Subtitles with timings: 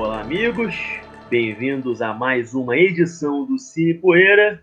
[0.00, 0.76] Olá, amigos.
[1.28, 4.62] Bem-vindos a mais uma edição do Cine Poeira.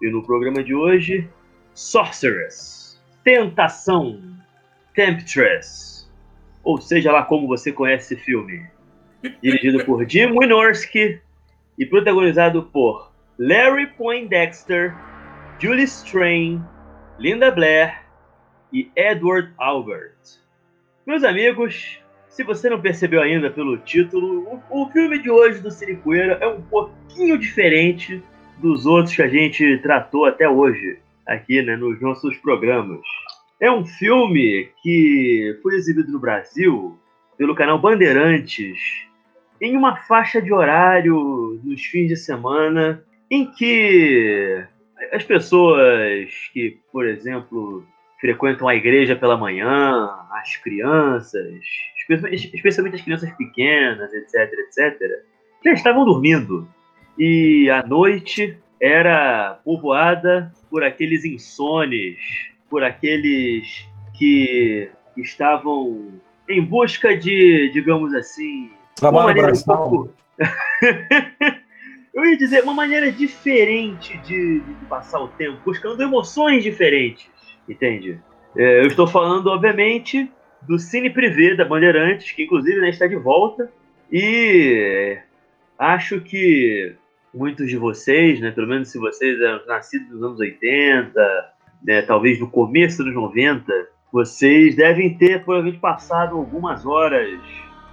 [0.00, 1.28] E no programa de hoje,
[1.74, 4.22] Sorceress, Tentação,
[4.94, 6.08] Temptress,
[6.62, 8.64] ou seja lá como você conhece esse filme.
[9.42, 11.20] Dirigido por Jim Wynorski
[11.76, 13.10] e protagonizado por
[13.40, 14.94] Larry Poindexter,
[15.58, 16.62] Julie Strain,
[17.18, 18.04] Linda Blair
[18.72, 20.14] e Edward Albert.
[21.04, 21.98] Meus amigos,
[22.36, 25.98] se você não percebeu ainda pelo título, o, o filme de hoje do Cine
[26.38, 28.22] é um pouquinho diferente
[28.58, 33.00] dos outros que a gente tratou até hoje aqui né, nos nossos programas.
[33.58, 36.98] É um filme que foi exibido no Brasil
[37.38, 38.78] pelo canal Bandeirantes
[39.58, 44.62] em uma faixa de horário nos fins de semana em que
[45.10, 47.82] as pessoas que, por exemplo,
[48.20, 51.64] frequentam a igreja pela manhã, as crianças,
[52.08, 55.22] especialmente as crianças pequenas, etc, etc,
[55.64, 56.68] já estavam dormindo.
[57.18, 62.18] E a noite era povoada por aqueles insones,
[62.68, 70.14] por aqueles que estavam em busca de, digamos assim, Trabalho uma maneira um pouco...
[72.16, 77.28] Eu ia dizer uma maneira diferente de, de, passar o tempo, buscando emoções diferentes,
[77.68, 78.18] entende?
[78.56, 80.32] É, eu estou falando, obviamente,
[80.66, 83.70] do Cine Privé da Bandeirantes, que inclusive né, está de volta,
[84.10, 85.18] e
[85.78, 86.94] acho que
[87.32, 92.40] muitos de vocês, né, pelo menos se vocês eram nascidos nos anos 80, né, talvez
[92.40, 93.72] no começo dos 90,
[94.12, 97.38] vocês devem ter provavelmente passado algumas horas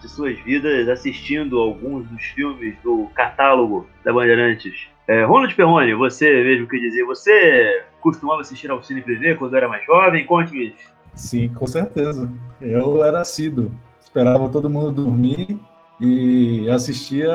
[0.02, 4.88] de suas vidas assistindo alguns dos filmes do catálogo da Bandeirantes.
[5.08, 9.68] É, Ronald Perrone, você mesmo que dizer, você costumava assistir ao Cine Privé quando era
[9.68, 10.26] mais jovem?
[10.26, 10.76] Conte-me.
[11.16, 12.30] Sim, com certeza.
[12.62, 13.72] Eu era assíduo.
[14.02, 15.60] Esperava todo mundo dormir
[16.00, 17.34] e assistia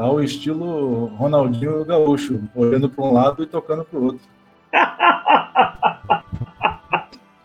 [0.00, 4.20] ao estilo Ronaldinho Gaúcho, olhando para um lado e tocando para o outro.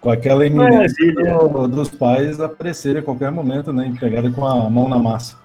[0.04, 3.92] com aquela iminência do, dos pais aparecerem a qualquer momento, né?
[3.98, 5.38] Pegarem com a mão na massa.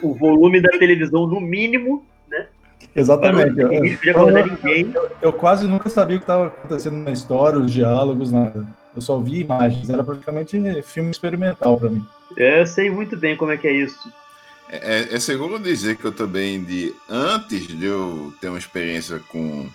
[0.00, 2.48] Com o volume da televisão no mínimo, né?
[2.96, 3.60] Exatamente.
[3.60, 8.32] Eu, eu, eu, eu, quase nunca sabia o que estava acontecendo na história, os diálogos,
[8.32, 8.66] nada.
[8.98, 12.04] Eu só vi imagens, era praticamente filme experimental para mim.
[12.36, 14.12] É, eu sei muito bem como é que é isso.
[14.68, 19.20] É, é, é seguro dizer que eu também, de antes de eu ter uma experiência
[19.28, 19.68] com,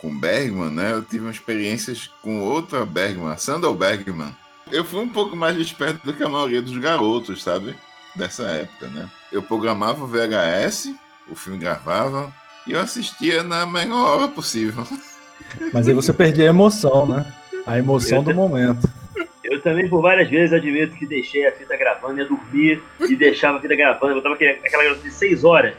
[0.00, 0.92] com Bergman, né?
[0.92, 4.34] Eu tive uma experiências com outra Bergman, Sandal Bergman.
[4.70, 7.74] Eu fui um pouco mais esperto do que a maioria dos garotos, sabe?
[8.14, 9.10] Dessa época, né?
[9.32, 10.94] Eu programava o VHS,
[11.28, 12.32] o filme gravava,
[12.64, 14.86] e eu assistia na menor hora possível.
[15.72, 17.34] Mas aí você perdia a emoção, né?
[17.68, 18.88] A emoção do momento.
[19.44, 23.58] Eu também, por várias vezes, admito que deixei a fita gravando, ia dormir e deixava
[23.58, 24.12] a fita gravando.
[24.12, 25.74] Eu botava aquela gravação de 6 horas,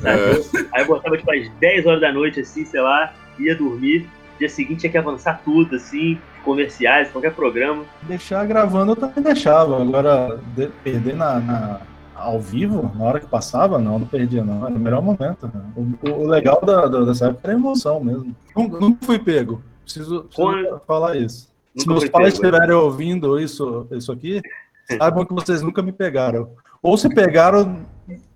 [0.00, 0.20] sabe?
[0.20, 0.68] É.
[0.72, 4.08] Aí eu botava tipo às 10 horas da noite, assim, sei lá, ia dormir.
[4.38, 7.84] Dia seguinte tinha que avançar tudo, assim, comerciais, qualquer programa.
[8.02, 9.82] Deixar gravando eu também deixava.
[9.82, 11.80] Agora, de, perder na, na,
[12.14, 14.64] ao vivo, na hora que passava, não, não perdia, não.
[14.64, 15.50] Era o melhor momento.
[15.52, 15.60] Né?
[15.76, 18.34] O, o, legal da, da, dessa época era a emoção mesmo.
[18.56, 19.60] Nunca fui pego.
[19.88, 21.48] Preciso, preciso falar isso.
[21.74, 24.42] Se meus pais estiverem ouvindo isso, isso aqui,
[24.86, 26.50] saibam que vocês nunca me pegaram.
[26.82, 27.86] Ou se pegaram,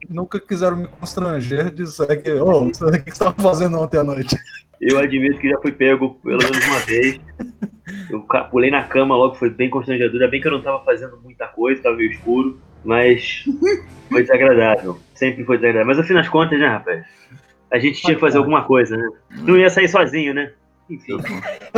[0.09, 4.05] nunca quiseram me constranger de dizer que, oh, o que você estava fazendo ontem à
[4.05, 4.37] noite?
[4.81, 7.21] Eu admito que já fui pego pelo menos uma vez.
[8.11, 10.15] Eu pulei na cama logo, foi bem constrangedor.
[10.15, 13.45] Ainda bem que eu não estava fazendo muita coisa, estava meio escuro, mas
[14.09, 14.99] foi desagradável.
[15.15, 15.95] Sempre foi desagradável.
[15.95, 17.05] Mas afinal das contas, né, rapaz?
[17.71, 19.09] A gente tinha que fazer alguma coisa, né?
[19.43, 20.53] Não ia sair sozinho, né?
[20.89, 21.19] Enfim.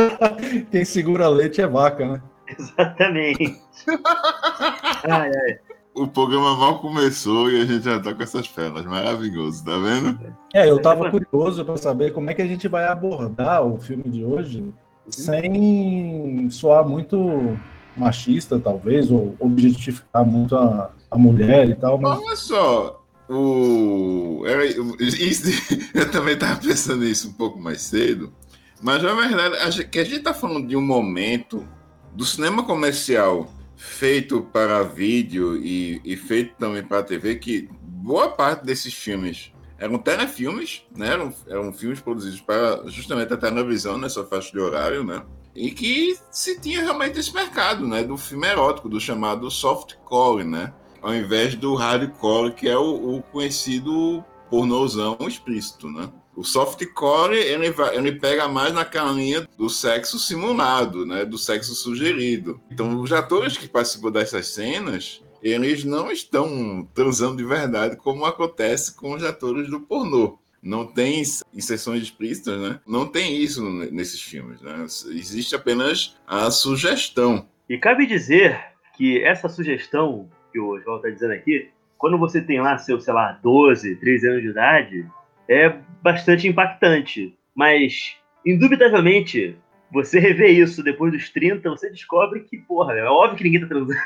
[0.71, 2.21] Quem segura leite é vaca, né?
[2.47, 3.59] Exatamente.
[5.09, 5.59] ai, ai.
[5.95, 8.85] O programa mal começou e a gente já tá com essas pelas.
[8.85, 10.19] Maravilhoso, tá vendo?
[10.53, 14.03] É, eu tava curioso para saber como é que a gente vai abordar o filme
[14.03, 14.73] de hoje
[15.09, 17.57] sem soar muito
[17.95, 21.97] machista, talvez, ou objetificar muito a, a mulher e tal.
[21.97, 22.19] Mas...
[22.19, 24.43] Olha só, o...
[25.95, 28.33] eu também estava pensando nisso um pouco mais cedo.
[28.81, 31.67] Mas na verdade, a gente, que a gente está falando de um momento
[32.13, 38.65] do cinema comercial feito para vídeo e, e feito também para TV, que boa parte
[38.65, 41.09] desses filmes eram telefilmes, né?
[41.09, 45.23] Eram, eram filmes produzidos para justamente a televisão nessa faixa de horário, né?
[45.53, 48.03] E que se tinha realmente esse mercado, né?
[48.03, 50.73] Do filme erótico, do chamado softcore, né?
[51.01, 56.09] Ao invés do hardcore, que é o, o conhecido pornozão explícito, né?
[56.35, 61.23] O softcore ele, vai, ele pega mais naquela linha do sexo simulado, né?
[61.23, 62.59] Do sexo sugerido.
[62.69, 68.95] Então, os atores que participam dessas cenas, eles não estão transando de verdade como acontece
[68.95, 70.37] com os atores do pornô.
[70.61, 71.21] Não tem
[71.53, 72.79] inserções explícitas, né?
[72.87, 74.83] Não tem isso nesses filmes, né?
[74.83, 77.47] Existe apenas a sugestão.
[77.69, 78.59] E cabe dizer
[78.97, 83.13] que essa sugestão que o João está dizendo aqui, quando você tem lá seu, sei
[83.13, 85.05] lá, 12, 13 anos de idade,
[85.49, 87.35] é bastante impactante.
[87.55, 88.15] Mas,
[88.45, 89.57] indubitavelmente,
[89.91, 93.67] você revê isso depois dos 30, você descobre que, porra, é óbvio que ninguém tá
[93.67, 93.99] transando.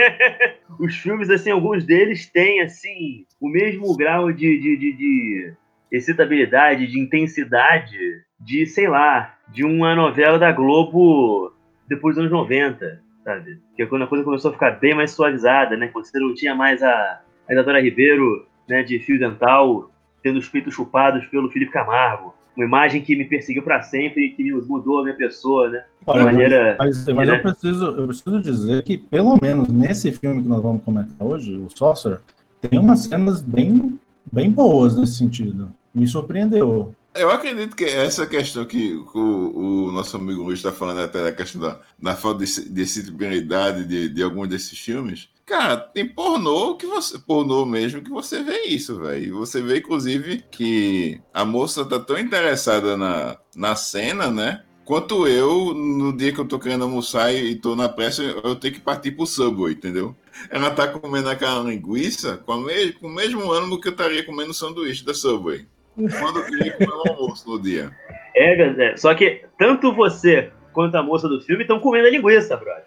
[0.80, 5.54] Os filmes, assim, alguns deles têm, assim, o mesmo grau de, de, de, de
[5.92, 7.98] excitabilidade, de intensidade,
[8.40, 11.52] de, sei lá, de uma novela da Globo
[11.88, 13.60] depois dos anos 90, sabe?
[13.76, 15.88] Que é quando a coisa começou a ficar bem mais suavizada, né?
[15.88, 19.91] Quando você não tinha mais a, a Isadora Ribeiro, né, de fio dental,
[20.22, 24.30] tendo os peitos chupados pelo Felipe Camargo uma imagem que me perseguiu para sempre e
[24.30, 25.78] que mudou a minha pessoa, né?
[25.78, 26.76] De Olha, maneira.
[26.78, 27.36] Mas, mas né?
[27.36, 31.56] eu, preciso, eu preciso dizer que, pelo menos nesse filme que nós vamos comentar hoje,
[31.56, 32.20] o Saucer,
[32.60, 33.98] tem umas cenas bem,
[34.30, 35.72] bem boas nesse sentido.
[35.94, 36.94] Me surpreendeu.
[37.14, 41.32] Eu acredito que essa questão que o, o nosso amigo Luiz está falando até da
[41.32, 46.76] questão da, da falta de, de sensibilidade de, de alguns desses filmes, Cara, tem pornô
[46.76, 47.18] que você.
[47.18, 49.24] Pornô mesmo que você vê isso, velho.
[49.24, 54.62] E você vê, inclusive, que a moça tá tão interessada na, na cena, né?
[54.84, 58.74] Quanto eu, no dia que eu tô querendo almoçar e tô na pressa, eu tenho
[58.74, 60.14] que partir pro Subway, entendeu?
[60.50, 64.52] Ela tá comendo aquela linguiça com, me com o mesmo ânimo que eu estaria comendo
[64.52, 65.66] sanduíche da Subway.
[65.94, 67.92] Quando eu queria comer um almoço no dia.
[68.34, 72.84] É, só que tanto você quanto a moça do filme estão comendo a linguiça, brother.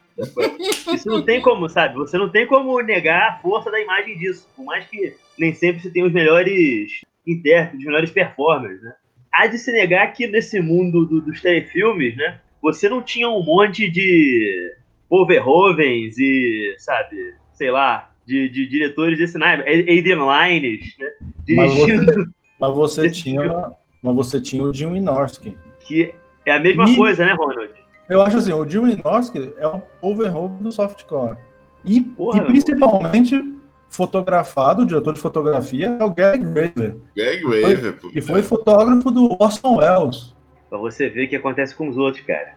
[0.93, 1.95] Isso não tem como, sabe?
[1.95, 4.47] Você não tem como negar a força da imagem disso.
[4.55, 8.93] Por mais que nem sempre você tenha os melhores intérpretes, os melhores performers, né?
[9.33, 12.39] Há de se negar que nesse mundo do, dos telefilmes, né?
[12.61, 14.73] Você não tinha um monte de
[15.09, 21.09] Overhovens e, sabe, sei lá, de, de diretores desse naipe, Adrian Lines, né?
[21.45, 22.05] Dirigindo.
[22.05, 22.29] Mas você,
[22.59, 23.71] mas você tinha,
[24.01, 25.55] mas você tinha o Jim Wynorski.
[25.81, 26.15] Que
[26.45, 26.95] é a mesma e...
[26.95, 27.71] coisa, né, Ronald?
[28.09, 31.38] Eu acho assim, o Jim Wynorski é um overhaul do softcore.
[31.83, 33.56] E, Porra, e principalmente
[33.89, 36.97] fotografado, o diretor de fotografia é o Gary Graver.
[37.15, 38.12] Gary Graver, pô.
[38.13, 40.36] E foi fotógrafo do Orson Welles.
[40.69, 42.56] Pra você ver o que acontece com os outros, cara.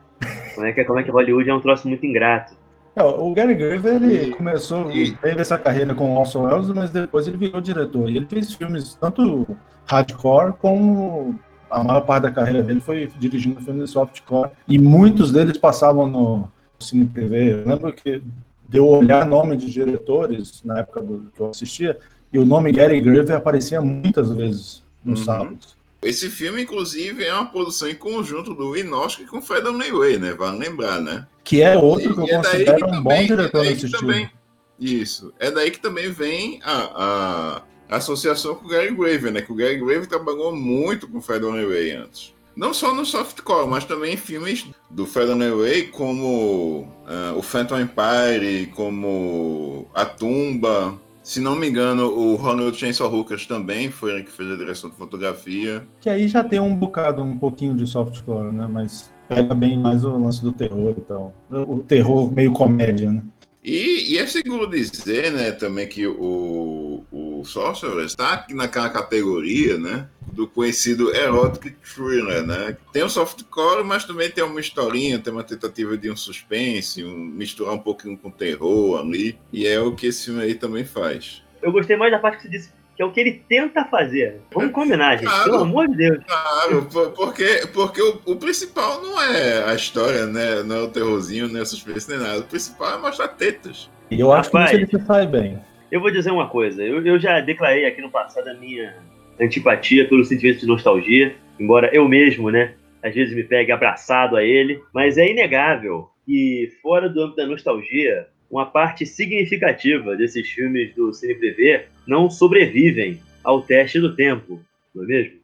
[0.55, 2.55] Como é que, como é que Hollywood é um troço muito ingrato.
[2.97, 5.13] É, o Gary Graver, ele e, começou, e...
[5.13, 8.11] teve essa carreira com o Orson Welles, mas depois ele virou diretor.
[8.11, 9.47] E ele fez filmes tanto
[9.87, 11.39] hardcore como
[11.71, 16.07] a maior parte da carreira dele foi dirigindo filmes de softcore e muitos deles passavam
[16.07, 16.49] no
[16.79, 17.55] Cine TV.
[17.55, 18.23] Eu lembro que
[18.69, 21.99] deu olhar nome de diretores na época do, que eu assistia
[22.33, 25.25] e o nome Gary Graver aparecia muitas vezes nos uhum.
[25.25, 25.79] sábados.
[26.01, 30.33] Esse filme, inclusive, é uma produção em conjunto do Inoski com Fred Way, né?
[30.33, 31.27] Vale lembrar, né?
[31.43, 34.31] Que é outro que eu é considero um também, bom diretor é nesse também,
[34.79, 35.33] Isso.
[35.41, 39.41] É daí que também vem a, a associação com o Gary Graver, né?
[39.41, 42.35] Que o Gary Graver trabalhou muito com o Fred Way antes.
[42.57, 47.79] Não só no softcore, mas também em filmes do Fred Way, como uh, o Phantom
[47.79, 50.99] Empire, como A Tumba.
[51.23, 54.91] Se não me engano, o Ronald Chainsaw Hookers também foi ele que fez a direção
[54.91, 55.87] de fotografia.
[56.01, 58.67] Que aí já tem um bocado, um pouquinho de softcore, né?
[58.69, 61.35] Mas pega bem mais o lance do terror e tal.
[61.51, 63.23] O terror meio comédia, né?
[63.63, 69.79] E, e é seguro dizer, né, também que o, o Sorcerer está aqui naquela categoria,
[69.79, 72.77] né, do conhecido erotic thriller, né?
[72.93, 77.17] Tem o softcore, mas também tem uma historinha, tem uma tentativa de um suspense, um,
[77.17, 81.43] misturar um pouquinho com terror ali, e é o que esse filme aí também faz.
[81.63, 84.41] Eu gostei mais da parte que você disse que é o que ele tenta fazer.
[84.53, 85.29] Vamos combinar, gente.
[85.29, 86.19] Claro, Pelo amor de Deus.
[86.27, 90.65] Claro, porque, porque o, o, principal não é a história, né?
[90.65, 92.41] Não é o terrorzinho, nem o suspense, nem nada.
[92.41, 93.89] O principal é mostrar tetas.
[94.11, 95.61] E eu acho Rapaz, que ele sai bem.
[95.91, 96.83] Eu vou dizer uma coisa.
[96.83, 98.95] Eu, eu já declarei aqui no passado a minha
[99.41, 101.35] antipatia pelo sentimento de nostalgia.
[101.59, 102.75] Embora eu mesmo, né?
[103.03, 104.83] Às vezes me pegue abraçado a ele.
[104.93, 111.13] Mas é inegável que, fora do âmbito da nostalgia, uma parte significativa desses filmes do
[111.13, 114.61] Cine não sobrevivem ao teste do tempo,
[114.95, 115.39] não é mesmo?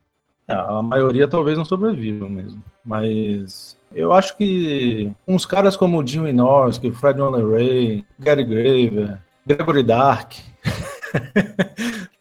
[0.48, 6.06] É, a maioria talvez não sobrevivam mesmo, mas eu acho que uns caras como o
[6.06, 10.32] Jim Wynorski, Fred Ray, Gary Graver, Gregory Dark,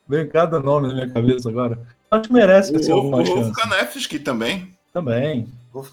[0.07, 1.79] vem cada nome na minha cabeça agora.
[2.11, 3.51] Acho que merece o, alguma o, chance.
[3.51, 4.73] O também.
[4.91, 5.47] Também.
[5.73, 5.91] Wolf.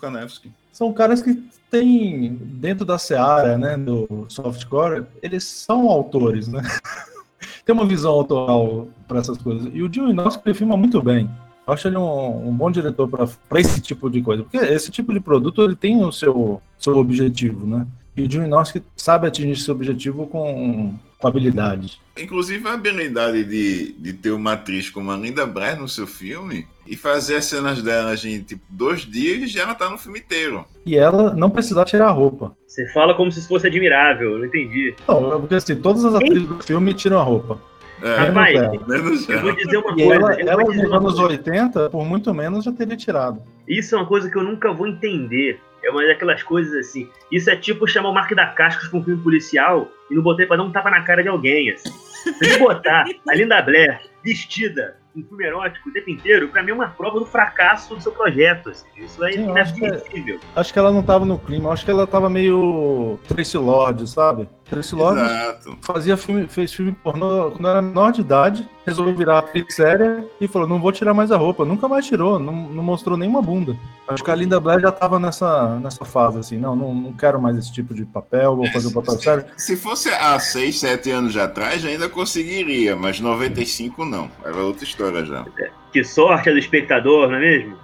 [0.72, 1.34] São caras que
[1.70, 6.62] têm, dentro da seara, né, do softcore, eles são autores, né?
[7.64, 9.70] tem uma visão autoral para essas coisas.
[9.72, 11.30] E o Jim Wynorski filma muito bem.
[11.66, 14.42] Eu acho ele um, um bom diretor para esse tipo de coisa.
[14.42, 17.86] Porque esse tipo de produto ele tem o seu, seu objetivo, né?
[18.16, 22.00] E o Jim Wynorski sabe atingir esse objetivo com com habilidade.
[22.18, 26.66] Inclusive a habilidade de, de ter uma atriz como a Linda Blair no seu filme
[26.86, 30.64] e fazer as cenas dela em tipo dois dias e ela tá no filme inteiro.
[30.84, 32.56] E ela não precisar tirar a roupa.
[32.66, 34.94] Você fala como se fosse admirável, não entendi.
[35.06, 37.60] Não, porque assim, todas as atrizes do filme tiram a roupa.
[38.02, 40.14] É, Rapaz, menos Eu vou dizer uma coisa.
[40.14, 41.34] ela, ela nos uma anos coisa.
[41.34, 43.42] 80, por muito menos, já teria tirado.
[43.68, 45.60] Isso é uma coisa que eu nunca vou entender.
[45.82, 47.08] É uma daquelas coisas assim.
[47.32, 50.44] Isso é tipo chamar o Mark da Cascos pra um filme policial e não botei
[50.46, 51.90] pra dar um tapa na cara de alguém, assim.
[51.90, 56.70] Se ele botar a Linda Blair vestida em filme erótico o tempo inteiro, pra mim
[56.70, 58.70] é uma prova do fracasso do seu projeto.
[58.70, 58.86] assim.
[58.96, 60.40] Isso é Sim, eu acho que é- inadmissível.
[60.54, 64.48] Acho que ela não tava no clima, acho que ela tava meio Tracy Lord, sabe?
[64.68, 65.78] Tracy Lord Exato.
[65.82, 70.46] fazia filme, fez filme pornô quando era menor de idade, resolveu virar atriz séria e
[70.46, 71.64] falou: não vou tirar mais a roupa.
[71.64, 73.76] Nunca mais tirou, não, não mostrou nenhuma bunda.
[74.06, 77.40] Acho que a Linda Blair já tava nessa, nessa fase, assim, não, não, não quero
[77.40, 79.44] mais esse tipo de papel, vou fazer o papel sério.
[79.56, 84.30] Se fosse há 6, 7 anos atrás, ainda conseguiria, mas 95 não.
[84.44, 85.44] Era outra história já.
[85.92, 87.78] Que sorte é do espectador, não é mesmo?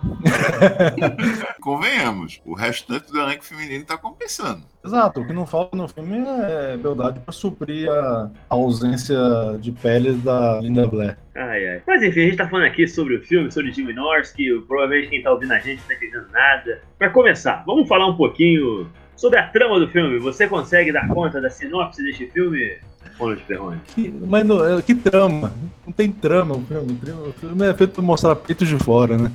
[1.61, 4.63] Convenhamos, o restante do elenco feminino tá compensando.
[4.85, 9.19] Exato, o que não falta no filme é beldade pra suprir a ausência
[9.61, 11.19] de peles da Linda Blair.
[11.35, 11.83] Ai, ai.
[11.87, 15.23] Mas enfim, a gente tá falando aqui sobre o filme, sobre Jimmy Norski, provavelmente quem
[15.23, 16.83] tá ouvindo a gente não tá entendendo nada.
[16.99, 20.19] Pra começar, vamos falar um pouquinho sobre a trama do filme.
[20.19, 22.79] Você consegue dar conta da sinopse deste filme,
[23.47, 23.81] Perrone?
[23.95, 25.53] Que- mas não, é, que trama?
[25.87, 26.99] Não tem trama o filme.
[27.29, 29.31] O filme é feito pra mostrar peitos de fora, né?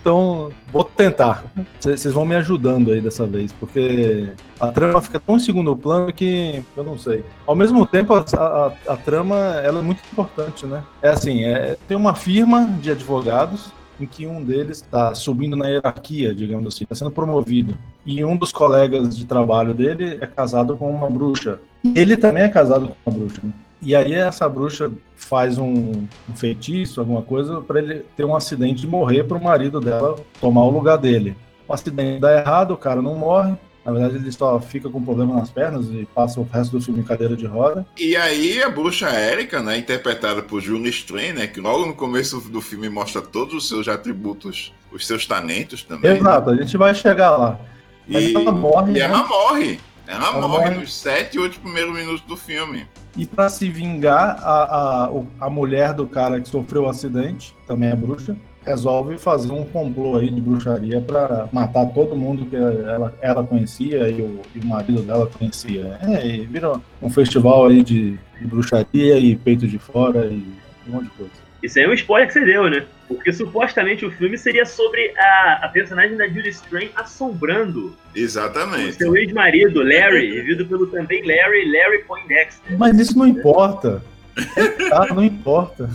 [0.00, 1.44] Então, vou tentar.
[1.80, 4.28] Vocês vão me ajudando aí dessa vez, porque
[4.60, 7.24] a trama fica tão em segundo plano que eu não sei.
[7.46, 10.82] Ao mesmo tempo, a, a- a trama ela é muito importante, né?
[11.00, 15.68] É assim, é, tem uma firma de advogados em que um deles está subindo na
[15.68, 17.76] hierarquia, digamos assim, está sendo promovido.
[18.04, 21.58] E um dos colegas de trabalho dele é casado com uma bruxa.
[21.94, 23.40] Ele também é casado com uma bruxa.
[23.42, 23.52] né?
[23.80, 28.86] E aí essa bruxa faz um, um feitiço, alguma coisa, para ele ter um acidente
[28.86, 31.36] e morrer para o marido dela tomar o lugar dele.
[31.68, 33.54] O acidente dá errado, o cara não morre.
[33.84, 37.00] Na verdade, ele só fica com problema nas pernas e passa o resto do filme
[37.00, 37.86] em cadeira de roda.
[37.98, 42.40] E aí a bruxa Erika, né, interpretada por Julie Strain, né, que logo no começo
[42.40, 46.16] do filme mostra todos os seus atributos, os seus talentos também.
[46.16, 47.60] Exato, a gente vai chegar lá.
[48.08, 49.00] Mas E, ela morre, e né?
[49.00, 49.80] ela morre.
[50.06, 50.80] Ela, Ela morre morre.
[50.80, 52.86] nos sete, oito primeiros minutos do filme.
[53.16, 55.10] E para se vingar, a, a,
[55.46, 60.16] a mulher do cara que sofreu o acidente, também é bruxa, resolve fazer um complô
[60.16, 64.66] aí de bruxaria para matar todo mundo que ela, ela conhecia e o, e o
[64.66, 65.98] marido dela conhecia.
[66.02, 70.44] É, e vira um festival aí de, de bruxaria e peito de fora e
[70.88, 71.44] um monte de coisa.
[71.62, 72.84] Isso aí é um spoiler que você deu, né?
[73.08, 78.96] Porque supostamente o filme seria sobre a, a personagem da Julie Strain assombrando o Exatamente.
[78.96, 82.78] seu ex-marido, Larry, vivido pelo também Larry, Larry Poindexter.
[82.78, 84.02] Mas isso não importa.
[84.90, 85.88] Tá, não importa.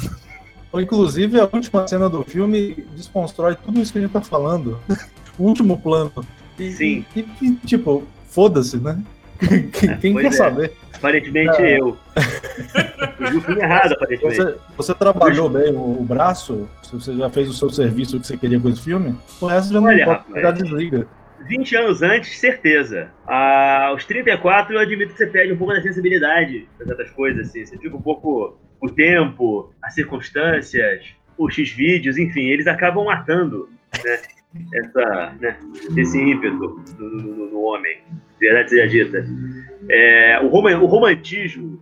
[0.74, 4.80] Inclusive, a última cena do filme desconstrói tudo isso que a gente tá falando.
[5.38, 6.12] O último plano.
[6.60, 7.06] E, Sim.
[7.16, 9.02] E, e, tipo, foda-se, né?
[9.72, 10.38] Quem, quem pois quer é.
[10.38, 10.74] saber?
[10.94, 11.80] Aparentemente É.
[11.80, 11.98] eu.
[13.22, 14.36] Eu vi o filme errado, aparentemente.
[14.36, 16.68] Você, você trabalhou bem o, o braço?
[16.92, 19.16] Você já fez o seu serviço que você queria com esse filme?
[19.40, 20.42] Com essa já não Olha, importa, rapaz.
[20.44, 21.08] já desliga.
[21.48, 23.12] 20 anos antes, certeza.
[23.26, 27.48] Ah, aos 34, eu admito que você perde um pouco da sensibilidade para certas coisas,
[27.48, 27.66] assim.
[27.66, 28.60] Você fica um pouco.
[28.82, 31.06] O tempo, as circunstâncias,
[31.38, 33.70] os X-vídeos, enfim, eles acabam matando,
[34.06, 34.18] né?
[34.74, 35.60] Essa, né,
[35.96, 36.56] esse ímpeto
[36.98, 38.00] no, no- no homem,
[38.40, 39.24] verdade seja dita.
[39.88, 41.80] É, o, roman- o romantismo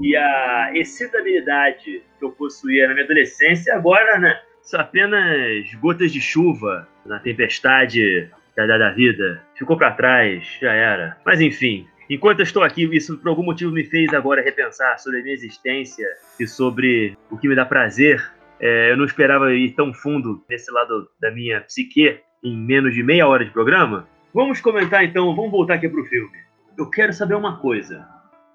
[0.00, 6.20] e a excitabilidade que eu possuía na minha adolescência, agora, né, são apenas gotas de
[6.20, 9.40] chuva na tempestade da, da, da vida.
[9.56, 11.16] Ficou pra trás, já era.
[11.24, 15.20] Mas enfim, enquanto eu estou aqui, isso por algum motivo me fez agora repensar sobre
[15.20, 16.06] a minha existência
[16.38, 18.22] e sobre o que me dá prazer.
[18.60, 23.02] É, eu não esperava ir tão fundo nesse lado da minha psique em menos de
[23.02, 24.08] meia hora de programa.
[24.32, 26.36] Vamos comentar então, vamos voltar aqui pro filme.
[26.76, 28.06] Eu quero saber uma coisa.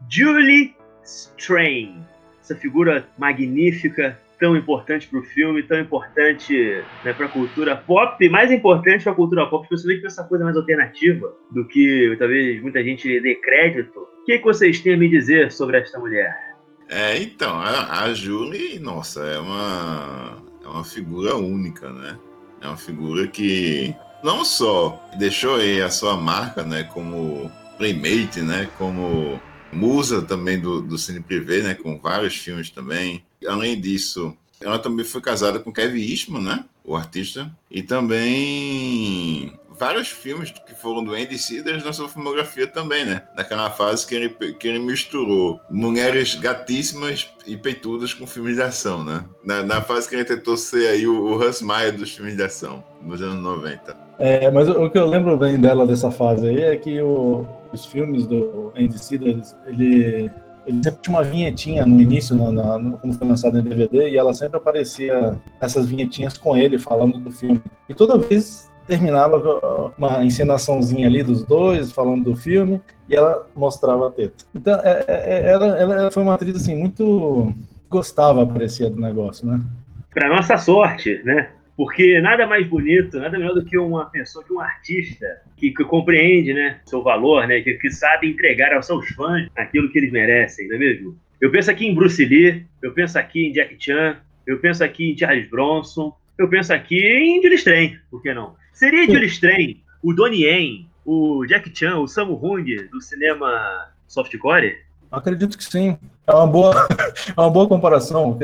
[0.10, 2.04] Julie Strain,
[2.40, 9.02] essa figura magnífica, tão importante pro filme, tão importante né, pra cultura pop, mais importante
[9.02, 13.36] pra cultura pop, especialmente pra essa coisa mais alternativa do que talvez muita gente dê
[13.36, 14.02] crédito.
[14.02, 16.36] O que, que vocês têm a me dizer sobre esta mulher?
[16.90, 22.20] É, então, a, a Julie, nossa, é uma, é uma figura única, né?
[22.62, 28.68] É uma figura que não só deixou aí a sua marca, né, como playmate, né,
[28.78, 29.40] como
[29.72, 33.24] musa também do, do cine privê, né, com vários filmes também.
[33.48, 40.08] Além disso, ela também foi casada com Kevin Eastman, né, o artista, e também vários
[40.08, 43.24] filmes que foram do Andy Siders na sua filmografia também, né?
[43.36, 49.04] Naquela fase que ele, que ele misturou mulheres gatíssimas e peitudas com filmes de ação,
[49.04, 49.26] né?
[49.44, 52.44] Na, na fase que ele tentou ser aí o, o Hans Meyer dos filmes de
[52.44, 53.98] ação, nos anos 90.
[54.20, 57.86] É, mas o, que eu lembro bem dela dessa fase aí é que o, os
[57.86, 60.32] filmes do Andy Siders, ele
[60.66, 64.18] ele sempre tinha uma vinhetinha no início, no, no, quando foi lançado em DVD, e
[64.18, 67.62] ela sempre aparecia essas vinhetinhas com ele falando do filme.
[67.88, 74.08] E toda vez terminava uma encenaçãozinha ali dos dois, falando do filme, e ela mostrava
[74.08, 74.46] a teta.
[74.54, 77.54] Então, é, é, é ela, ela foi uma atriz, assim, muito...
[77.90, 79.62] gostava, parecia, do negócio, né?
[80.14, 81.50] Para nossa sorte, né?
[81.76, 85.26] Porque nada mais bonito, nada melhor do que uma pessoa, que um artista
[85.58, 89.90] que, que compreende né, seu valor, né, que, que, sabe entregar aos seus fãs aquilo
[89.92, 91.18] que eles merecem, não é mesmo?
[91.42, 95.12] Eu penso aqui em Bruce Lee, eu penso aqui em Jack Chan, eu penso aqui
[95.12, 98.56] em Charles Bronson, eu penso aqui em Julie Strain, por que não?
[98.72, 104.78] Seria Julie Strain, o Donnie Yen, o Jack Chan, o Sammo Hung do cinema softcore?
[105.14, 105.96] Acredito que sim.
[106.26, 106.74] É uma boa,
[107.38, 108.32] é uma boa comparação.
[108.32, 108.36] O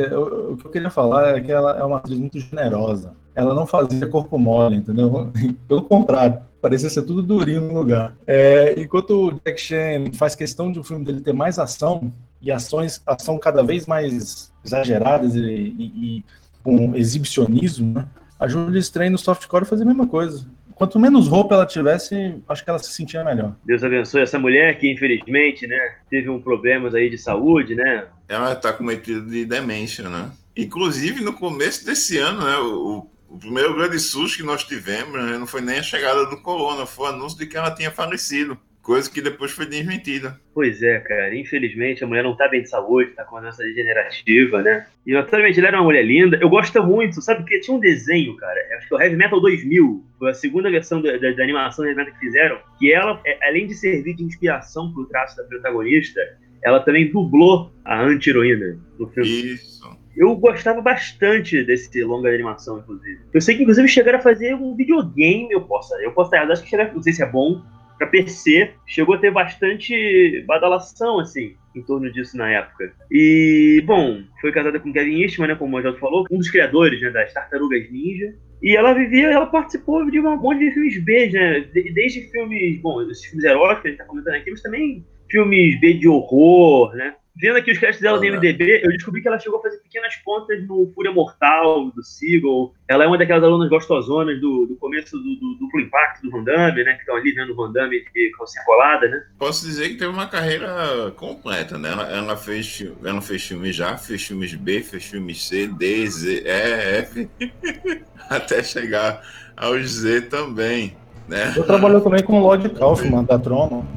[0.55, 3.13] que eu queria falar é que ela é uma atriz muito generosa.
[3.33, 5.31] Ela não fazia corpo mole, entendeu?
[5.67, 8.15] Pelo contrário, parecia ser tudo durinho no lugar.
[8.27, 12.51] É, enquanto o Jack Chan faz questão de um filme dele ter mais ação, e
[12.51, 16.25] ações ação cada vez mais exageradas e, e, e
[16.63, 18.07] com exibicionismo, né?
[18.39, 20.45] a Julia Strain no softcore fazia a mesma coisa
[20.79, 23.53] quanto menos roupa ela tivesse, acho que ela se sentia melhor.
[23.65, 28.07] Deus abençoe essa mulher que, infelizmente, né, teve um problemas aí de saúde, né?
[28.29, 30.31] Ela tá cometida de demência, né?
[30.55, 35.37] Inclusive, no começo desse ano, né, o, o primeiro grande susto que nós tivemos né,
[35.37, 38.57] não foi nem a chegada do corona, foi o anúncio de que ela tinha falecido.
[38.81, 40.39] Coisa que depois foi desmentida.
[40.53, 41.35] Pois é, cara.
[41.35, 44.87] Infelizmente, a mulher não tá bem de saúde, tá com uma doença degenerativa, né?
[45.05, 46.37] E, naturalmente, ela era uma mulher linda.
[46.41, 47.41] Eu gosto muito, sabe?
[47.41, 48.59] Porque tinha um desenho, cara.
[48.77, 51.85] Acho que é o Heavy Metal 2000, foi a segunda versão da, da, da animação
[51.85, 55.43] Heavy Metal que fizeram, que ela, é, além de servir de inspiração pro traço da
[55.43, 56.19] protagonista,
[56.63, 59.29] ela também dublou a anti-heroína no filme.
[59.29, 59.99] Isso.
[60.15, 63.19] Eu gostava bastante desse longa de animação, inclusive.
[63.33, 66.63] Eu sei que, inclusive, chegaram a fazer um videogame, eu posso, eu posso errado, acho
[66.63, 67.61] que chegaram, não sei se é bom,
[67.99, 72.93] para PC, chegou a ter bastante badalação, assim, em torno disso na época.
[73.11, 77.01] E, bom, foi casada com Kevin Eastman, né, como o Manjado falou, um dos criadores
[77.01, 78.33] né, das Tartarugas Ninja.
[78.63, 81.61] E ela vivia, ela participou de uma monte de filmes B, né?
[81.93, 85.79] Desde filmes, bom, esses filmes heróicos que a gente tá comentando aqui, mas também filmes
[85.79, 87.15] B de horror, né?
[87.39, 90.13] Vendo aqui os créditos dela no MDB, eu descobri que ela chegou a fazer pequenas
[90.17, 92.73] pontas no Fúria Mortal, do Seagull.
[92.85, 96.43] Ela é uma daquelas alunas gostosonas do, do começo do, do duplo impacto do Van
[96.43, 96.93] Damme, né?
[96.95, 98.03] Que estão ali vendo o Van Damme
[98.37, 99.23] com a colada, né?
[99.37, 101.91] Posso dizer que teve uma carreira completa, né?
[101.91, 106.43] Ela, ela, fez, ela fez filmes já, fez filmes B, fez filmes C, D, Z,
[106.45, 107.29] E, F,
[108.29, 109.21] até chegar
[109.55, 111.53] aos Z também, né?
[111.55, 113.87] Eu trabalhou também com o Lloyd Kaufman, da Trono.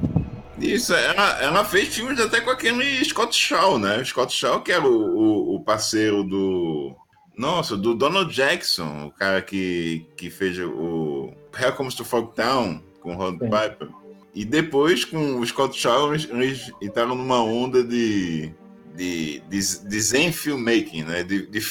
[0.63, 3.99] Isso, ela, ela fez filmes até com aquele Scott Shaw, né?
[3.99, 6.95] O Scott Shaw, que era o, o, o, parceiro do.
[7.37, 13.15] Nossa, do Donald Jackson, o cara que, que fez o Hell Comes to Fogtown com
[13.15, 13.89] o Rod Piper.
[14.35, 18.55] E depois, com o Scott Shaw, eles, entraram numa onda de,
[18.95, 21.25] de, de, de zen filmmaking, né?
[21.25, 21.71] De, de,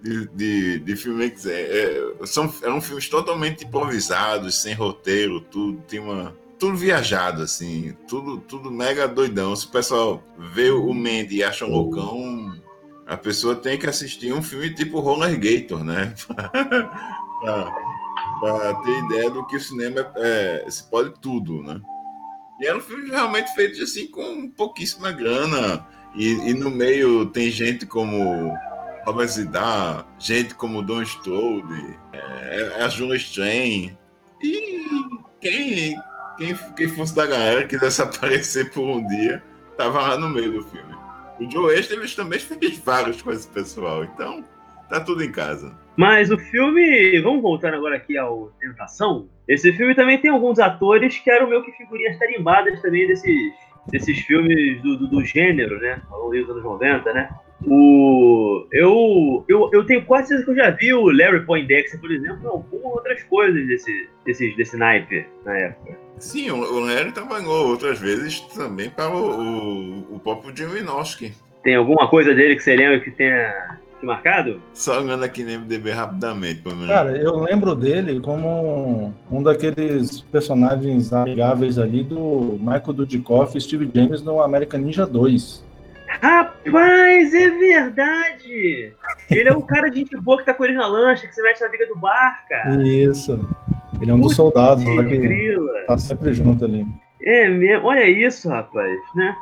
[0.00, 1.48] de, de, de filmmaking.
[1.48, 5.82] É, é, são, eram filmes totalmente improvisados, sem roteiro, tudo.
[5.88, 9.54] Tem uma tudo viajado, assim, tudo, tudo mega doidão.
[9.54, 12.52] Se o pessoal vê o Mandy e acha um loucão,
[13.06, 16.14] a pessoa tem que assistir um filme tipo Roller Gator, né?
[18.40, 21.80] para ter ideia do que o cinema é, se pode tudo, né?
[22.60, 25.86] E era um filme realmente feito assim com pouquíssima grana.
[26.14, 28.52] E, e no meio tem gente como
[29.06, 33.96] Robert Zidar, gente como Don Strode, é, é a Julia Strain.
[34.42, 34.84] E
[35.40, 35.96] quem,
[36.38, 39.42] quem, quem fosse da galera quisesse aparecer por um dia,
[39.76, 40.94] tava lá no meio do filme.
[41.40, 44.44] O Joe Esteves também fez várias coisas pessoal, então
[44.88, 45.76] tá tudo em casa.
[45.96, 49.28] Mas o filme, vamos voltar agora aqui ao Tentação.
[49.46, 53.52] Esse filme também tem alguns atores que eram meio que figurinhas tarimbadas também desses,
[53.88, 56.00] desses filmes do, do, do gênero, né?
[56.10, 57.28] Longo dos anos 90, né?
[57.66, 62.10] O, eu, eu, eu tenho quase certeza que eu já vi o Larry Poindexter, por
[62.10, 65.98] exemplo, algumas outras coisas desse, desse, desse naipe na época.
[66.18, 71.32] Sim, o Larry trabalhou outras vezes também para o, o, o próprio Jim Wynorski.
[71.62, 74.60] Tem alguma coisa dele que você lembra que tenha te marcado?
[74.72, 76.62] Só olhando aqui no MDB rapidamente.
[76.86, 83.90] Cara, eu lembro dele como um daqueles personagens amigáveis ali do Michael Dudikoff e Steve
[83.92, 85.67] James no American Ninja 2.
[86.08, 88.92] Rapaz, é verdade!
[89.30, 91.42] Ele é o cara de gente boa que tá com ele na lancha, que você
[91.42, 92.82] mete na briga do bar, cara.
[92.82, 93.38] Isso.
[94.00, 95.84] Ele é um dos soldados Putz, lá que grila.
[95.86, 96.86] tá sempre junto ali.
[97.22, 99.36] É mesmo, olha isso, rapaz, né?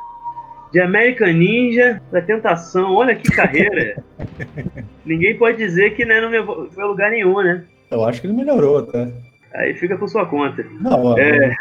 [0.73, 4.03] De American Ninja pra Tentação, olha que carreira.
[5.05, 7.63] Ninguém pode dizer que né, não levou foi a lugar nenhum, né?
[7.89, 9.09] Eu acho que ele melhorou até.
[9.53, 10.65] Aí fica por sua conta.
[10.81, 11.53] Não, ó, É.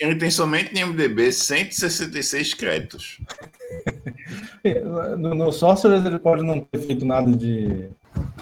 [0.00, 3.18] Ele tem somente em MDB 166 créditos.
[5.18, 7.88] No, no Sorcerers ele pode não ter feito nada de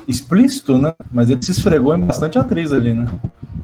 [0.06, 0.94] explícito, né?
[1.10, 3.06] Mas ele se esfregou em bastante atriz ali, né?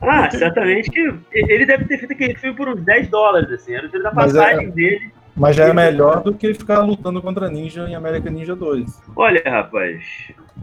[0.01, 3.75] Ah, certamente que ele deve ter feito aquele filme por uns 10 dólares, assim.
[3.75, 5.13] Era o dinheiro da Mas é- passagem dele.
[5.37, 9.03] Mas já é melhor do que ficar lutando contra ninja em American Ninja 2.
[9.15, 10.03] Olha, rapaz,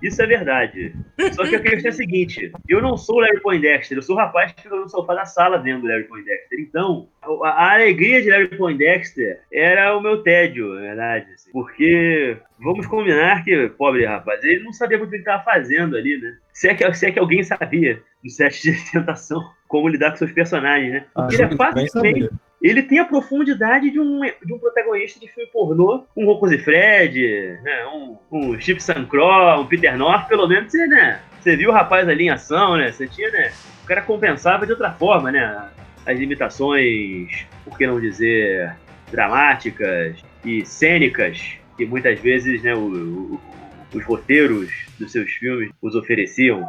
[0.04, 0.94] isso é verdade.
[1.34, 4.16] Só que a questão é a seguinte: eu não sou o Larry Poindexter, eu sou
[4.16, 6.60] o rapaz que fica no sofá da sala vendo o Larry Poindexter.
[6.60, 11.32] Então, a, a alegria de Larry Poindexter era o meu tédio, na verdade.
[11.34, 11.52] assim.
[11.52, 16.18] porque, vamos combinar que, pobre rapaz, ele não sabia o que ele estava fazendo ali,
[16.18, 16.36] né?
[16.52, 20.18] Se é, que, se é que alguém sabia no set de tentação como lidar com
[20.18, 21.06] seus personagens, né?
[21.14, 22.30] Porque ele é facilmente.
[22.64, 27.60] Ele tem a profundidade de um, de um protagonista de filme pornô, um Rocco Fred,
[27.62, 31.74] né, um, um Steve Sancro, um Peter North, pelo menos você, né, você viu o
[31.74, 33.52] rapaz ali em ação, né, você tinha, né,
[33.84, 35.70] o cara compensava de outra forma, né,
[36.06, 38.74] as limitações, por que não dizer,
[39.12, 42.80] dramáticas e cênicas que muitas vezes, né, o-
[43.36, 43.42] o-
[43.94, 46.68] os roteiros dos seus filmes os ofereciam.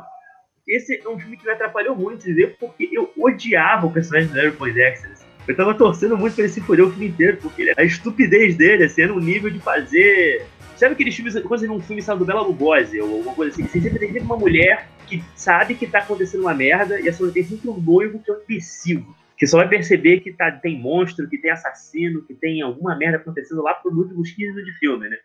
[0.66, 4.28] Esse é um filme que me atrapalhou muito de ver porque eu odiava o personagem
[4.30, 5.10] do Larry Poindexter.
[5.46, 8.84] Eu tava torcendo muito pra ele se fuder o filme inteiro, porque a estupidez dele,
[8.84, 10.46] assim, era um nível de fazer.
[10.76, 13.52] Sabe aqueles filmes, quando você vê um filme sabe, do Bela Lugosi, ou alguma coisa
[13.52, 17.12] assim, você sempre tem uma mulher que sabe que tá acontecendo uma merda, e a
[17.12, 19.14] sua tem sempre um noivo que é um.
[19.36, 23.18] Que só vai perceber que tá, tem monstro, que tem assassino, que tem alguma merda
[23.18, 25.16] acontecendo lá por últimos 15 minutos de filme, né?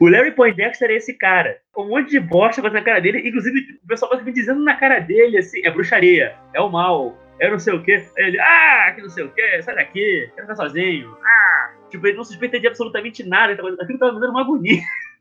[0.00, 1.58] O Larry Poindexter é esse cara.
[1.76, 3.26] Um monte de bosta acontecendo na cara dele.
[3.28, 7.16] Inclusive, o pessoal vai me dizendo na cara dele, assim, é bruxaria, é o mal,
[7.40, 8.02] é não sei o quê.
[8.16, 11.16] Ele, ah, que não sei o quê, sai daqui, quero ficar sozinho.
[11.24, 13.56] Ah, tipo, ele não suspeita de absolutamente nada.
[13.56, 14.80] Tava- Aquilo tava me dando uma agonia.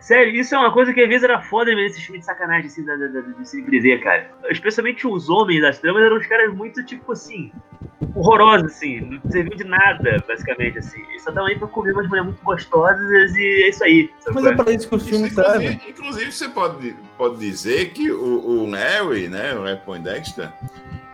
[0.00, 2.66] Sério, isso é uma coisa que às vezes era foda mesmo nesses filmes de sacanagem,
[2.66, 4.30] assim, da, da, da, de Privé, cara.
[4.48, 7.52] Especialmente os homens das tramas eram uns caras muito, tipo assim,
[8.14, 11.00] horrorosos, assim, não serviam de nada, basicamente, assim.
[11.10, 14.10] Eles só estavam aí pra comer umas mulheres muito gostosas e é isso aí.
[14.32, 14.54] Mas é é?
[14.54, 15.72] pra isso que filmes servem.
[15.72, 20.50] inclusive, inclusive, você pode, pode dizer que o, o Larry, né, o Larry Poindexter,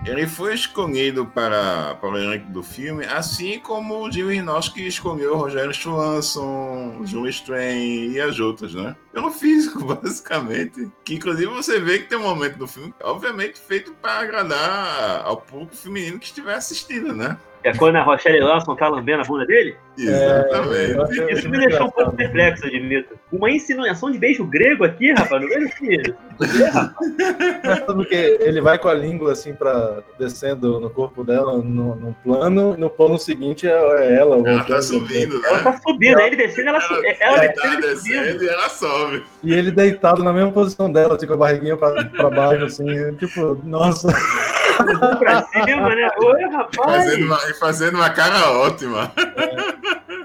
[0.05, 5.33] ele foi escolhido para, para o elenco do filme, assim como o Jim Wynorski escolheu
[5.33, 8.95] o Rogério Schwanson, o Julie Strain e as outras, né?
[9.13, 10.91] Pelo físico, basicamente.
[11.05, 15.39] Que inclusive você vê que tem um momento do filme, obviamente, feito para agradar ao
[15.39, 17.39] público feminino que estiver assistindo, né?
[17.65, 19.75] É quando a Rochelle Lawson tá lambendo a bunda dele?
[19.99, 20.91] Exatamente.
[20.93, 23.15] eu acho- Isso me deixou um pouco perplexo, eu admito.
[23.33, 26.15] Uma insinuação de beijo grego aqui, rapaz, no meio do filme.
[27.87, 32.17] Sabe que ele vai com a língua assim pra descendo no corpo dela no, no
[32.23, 34.37] plano, no plano seguinte é é ela.
[34.37, 34.67] Ela voltando.
[34.67, 35.63] tá subindo, Ela né?
[35.63, 36.79] tá subindo, aí ele descendo, ela,
[37.21, 39.23] ela Ela descendo, tá descendo e ela sobe.
[39.43, 43.15] E ele deitado na mesma posição dela, assim, com a barriguinha pra, pra baixo, assim,
[43.15, 44.09] tipo, nossa.
[45.19, 46.09] Pra cima, né?
[46.19, 47.05] Oi, rapaz.
[47.05, 49.13] Fazendo uma, e fazendo uma cara ótima.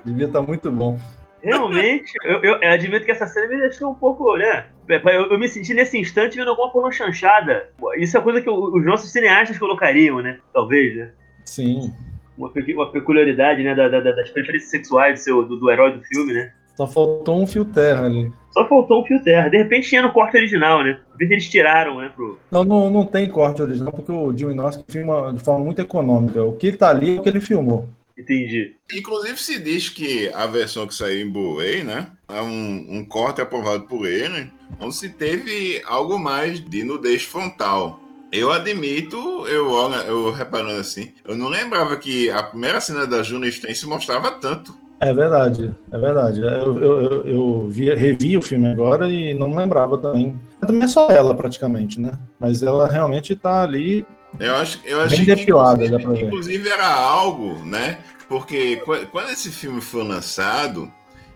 [0.05, 0.99] Devia estar muito bom.
[1.41, 4.65] Realmente, eu, eu, eu admito que essa cena me deixou um pouco, né?
[4.89, 7.69] Eu, eu me senti nesse instante vendo alguma pornô chanchada.
[7.97, 10.39] Isso é coisa que os nossos cineastas colocariam, né?
[10.53, 11.11] Talvez, né?
[11.45, 11.93] Sim.
[12.37, 13.73] Uma, uma peculiaridade, né?
[13.73, 16.51] Da- da- das preferências sexuais do, seu, do, do herói do filme, né?
[16.79, 18.31] Só faltou um fio terra ali.
[18.51, 19.49] Só faltou um fio terra.
[19.49, 20.97] De repente tinha no corte original, né?
[21.11, 22.09] Às vezes eles tiraram, né?
[22.15, 22.39] Pro...
[22.49, 26.41] Não, não, não tem corte original, porque o Jim Wynorski filma de forma muito econômica.
[26.41, 27.89] O que tá ali é o que ele filmou.
[28.17, 28.77] Entendi.
[28.93, 32.07] Inclusive se diz que a versão que saiu em Blu-ray, né?
[32.29, 37.99] É um, um corte aprovado por ele, onde se teve algo mais de nudez frontal.
[38.31, 39.69] Eu admito, eu,
[40.07, 44.31] eu reparando assim, eu não lembrava que a primeira cena da Juno Stein se mostrava
[44.31, 44.73] tanto.
[45.01, 46.41] É verdade, é verdade.
[46.41, 50.37] Eu, eu, eu, vi, revi o filme agora e não lembrava também.
[50.59, 52.11] Também é só ela, praticamente, né?
[52.39, 54.05] Mas ela realmente tá ali.
[54.37, 57.99] Eu acho, eu Bem achei que depilada, inclusive, inclusive era algo, né?
[58.27, 60.91] Porque qu- quando esse filme foi lançado,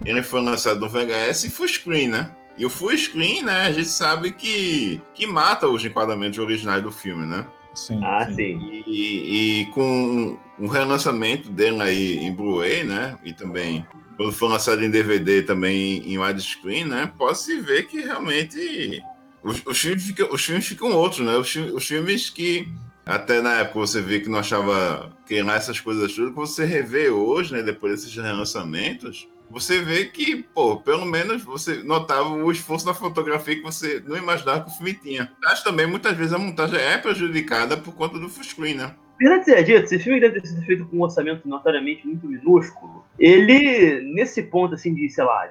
[0.06, 2.30] ele foi lançado no VHS e full screen, né?
[2.58, 6.91] E o full screen, né, a gente sabe que, que mata os enquadramentos originais do
[6.91, 7.45] filme, né?
[7.74, 8.36] Sim, Ah, sim.
[8.36, 8.84] sim.
[8.86, 13.18] E, e com o relançamento dele aí em Blu-ray, né?
[13.24, 17.12] E também quando for lançado em DVD também em widescreen, né?
[17.18, 19.02] Pode-se ver que realmente
[19.44, 21.36] os, os, filmes ficam, os filmes ficam outros, né?
[21.36, 22.68] Os, os filmes que
[23.06, 26.64] até na época você vê que não achava que lá essas coisas tudo, que você
[26.64, 27.64] revê hoje, né?
[27.64, 33.56] Depois desses relançamentos, você vê que, pô, pelo menos você notava o esforço da fotografia
[33.56, 35.32] que você não imaginava que o filme tinha.
[35.46, 38.96] Acho também, muitas vezes, a montagem é prejudicada por conta do full screen, né?
[39.20, 43.06] Verdade seja dito, esse filme deve ter sido feito com um orçamento notoriamente muito minúsculo.
[43.20, 45.48] Ele, nesse ponto, assim, de, sei lá,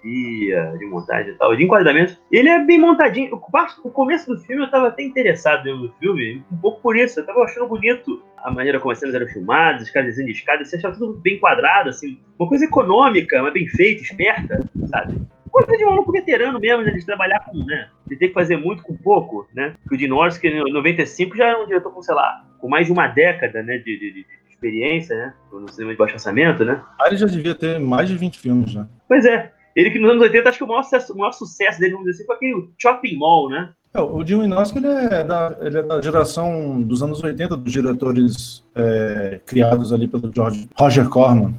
[0.00, 3.34] fotografia, de montagem e tal, de enquadramento, ele é bem montadinho.
[3.34, 7.20] O começo do filme eu tava até interessado no filme, um pouco por isso.
[7.20, 10.64] Eu tava achando bonito a maneira como as cenas eram filmadas, os caras de escada,
[10.64, 15.20] você achava tudo bem quadrado, assim, uma coisa econômica, mas bem feita, esperta, sabe?
[15.50, 18.56] Coisa de um maluco veterano mesmo, né, de trabalhar com, né, de ter que fazer
[18.56, 19.74] muito com pouco, né?
[19.88, 22.92] Que o Dinorski, em 95, já é um diretor com, sei lá, com mais de
[22.92, 26.80] uma década, né, de, de, de experiência, né, no cinema de baixo orçamento, né?
[26.98, 28.86] Ah, ele já devia ter mais de 20 filmes, já.
[29.08, 29.52] Pois é.
[29.80, 32.06] Ele que nos anos 80, acho que o maior sucesso, o maior sucesso dele, vamos
[32.06, 33.70] dizer assim, foi aquele Shopping Mall, né?
[33.94, 37.72] É, o Jim Wynorski ele é, da, ele é da geração dos anos 80 dos
[37.72, 41.54] diretores é, criados ali pelo George, Roger Corman.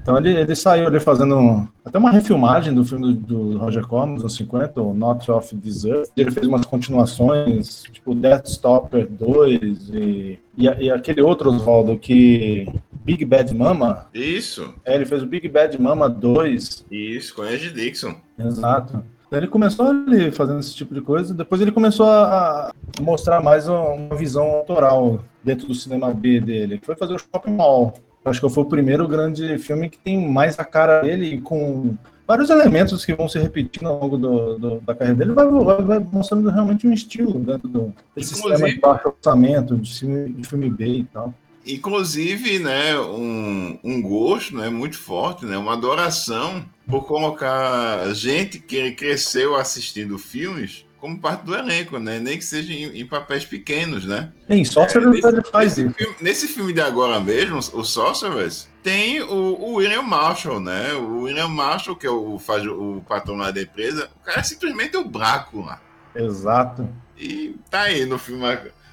[0.00, 4.14] Então ele, ele saiu ali fazendo até uma refilmagem do filme do, do Roger Corman,
[4.14, 6.08] dos anos 50, o Not of Desert.
[6.16, 12.66] Ele fez umas continuações, tipo Death Stopper 2 e, e, e aquele outro Oswaldo que
[13.10, 14.06] Big Bad Mama.
[14.14, 14.72] Isso.
[14.84, 16.86] É, ele fez o Big Bad Mama 2.
[16.90, 18.14] Isso, com Ed Dixon.
[18.38, 19.02] Exato.
[19.32, 24.16] Ele começou ali fazendo esse tipo de coisa, depois ele começou a mostrar mais uma
[24.16, 26.74] visão autoral dentro do cinema B dele.
[26.74, 27.94] Ele foi fazer o Shopping Mall.
[28.24, 31.96] Acho que foi o primeiro grande filme que tem mais a cara dele, com
[32.26, 35.82] vários elementos que vão se repetindo ao longo do, do, da carreira dele, vai, vai,
[35.82, 40.32] vai, mostrando realmente um estilo dentro do, desse Inclusive, sistema de baixo orçamento, de filme,
[40.32, 41.34] de filme B e tal.
[41.66, 48.92] Inclusive, né, um, um gosto né, muito forte, né, uma adoração por colocar gente que
[48.92, 52.18] cresceu assistindo filmes como parte do elenco, né?
[52.20, 54.30] Nem que seja em, em papéis pequenos, né?
[54.46, 59.22] Tem Sorcerers é, nesse, faz nesse filme, nesse filme de agora mesmo, o Sorcerers, tem
[59.22, 60.92] o, o William Marshall, né?
[60.92, 64.44] O William Marshall, que é o, faz o patrão lá da empresa, o cara é
[64.44, 65.80] simplesmente o Braco lá.
[66.14, 66.88] Exato.
[67.18, 68.42] E tá aí no filme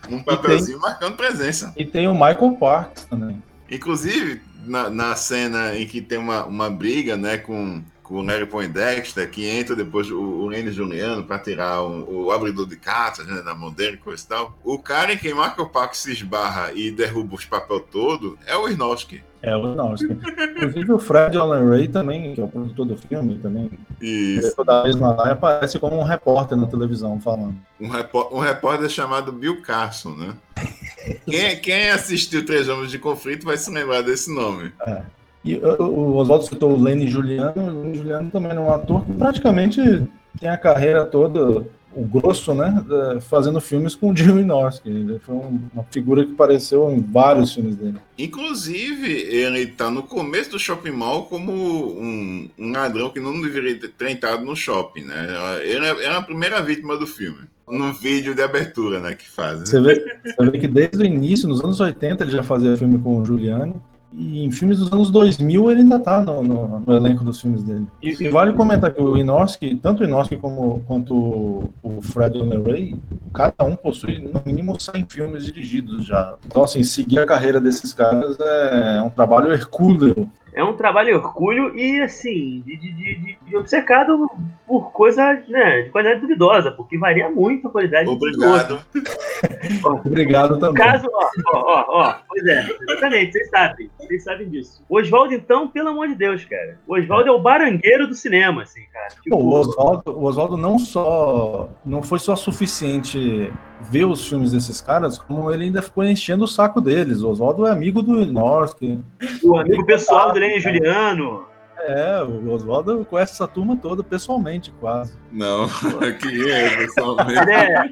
[0.09, 1.73] num papelzinho tem, marcando presença.
[1.75, 3.41] E tem o Michael Parks também.
[3.69, 8.45] Inclusive, na, na cena em que tem uma, uma briga, né, com, com o Larry
[8.45, 13.25] Poindexter, que entra depois o, o Lenny Juliano para tirar o, o, abridor de cartas
[13.27, 14.57] né, da mão dele, coisa e tal.
[14.63, 18.67] O cara em quem Michael Parks se esbarra e derruba os papel todo é o
[18.67, 19.21] Irnowski.
[19.41, 20.17] É o Irnowski.
[20.57, 23.69] Inclusive o Fred Allen Ray também, que é o produtor do filme, também.
[24.01, 24.63] Isso.
[24.63, 27.55] da mesma lá aparece como um repórter na televisão falando.
[27.79, 30.33] Um, repó um repórter chamado Bill Carson, né?
[31.25, 34.71] quem, quem assistiu Três Homens de Conflito vai se lembrar desse nome.
[34.85, 35.01] É.
[35.45, 37.53] E o Oswaldo citou o Lenny Juliano.
[37.55, 40.07] O Lenny Juliano também é um ator que praticamente
[40.39, 41.65] tem a carreira toda
[41.97, 42.83] o grosso, né,
[43.21, 44.87] fazendo filmes com o Jim Wynorski.
[44.87, 47.97] Ele foi uma figura que apareceu em vários filmes dele.
[48.17, 53.79] Inclusive, ele está no começo do Shopping Mall como um, um, ladrão que não deveria
[53.79, 55.27] ter entrado no shopping, né?
[55.63, 57.39] Ele é, é a primeira vítima do filme.
[57.67, 59.59] No vídeo de abertura, né, que faz.
[59.59, 59.65] Né?
[59.65, 62.97] Você, vê, você vê que desde o início, nos anos 80, ele já fazia filme
[62.99, 63.75] com o Giuliani.
[64.19, 67.61] E em filmes dos anos 2000 ele ainda tá no, no, no elenco dos filmes
[67.61, 67.85] dele.
[68.01, 72.95] E, e, vale comentar que o Inorski, tanto o Inorski como quanto o Fred Ray,
[73.31, 76.33] cada um possui no mínimo 100 filmes dirigidos já.
[76.47, 80.27] Então, assim, seguir a carreira desses caras é um trabalho hercúleo
[80.57, 84.27] é um trabalho hercúleo e, assim, de, de, de, de obcecado
[84.65, 88.09] por coisa né, de qualidade duvidosa, porque varia muito a qualidade.
[88.09, 88.81] Obrigado.
[90.03, 90.83] Obrigado também.
[90.83, 94.83] Caso, ó, ó, ó, ó, pois é, exatamente, vocês sabem, vocês sabem disso.
[94.89, 96.79] O Oswaldo, então, pelo amor de Deus, cara.
[96.87, 99.09] O Oswaldo é o barangueiro do cinema, assim, cara.
[99.21, 99.35] Tipo...
[99.35, 105.17] o Oswaldo, o Oswaldo não só, não foi só suficiente ver os filmes desses caras,
[105.17, 107.21] como ele ainda ficou enchendo o saco deles.
[107.21, 108.99] O Oswaldo é amigo do Norte.
[109.43, 111.45] O amigo pessoal do Lenny Juliano.
[111.79, 115.13] É, o Oswaldo conhece essa turma toda pessoalmente, quase.
[115.31, 115.65] Não,
[116.05, 117.39] aqui é, pessoalmente.
[117.39, 117.85] Ele é,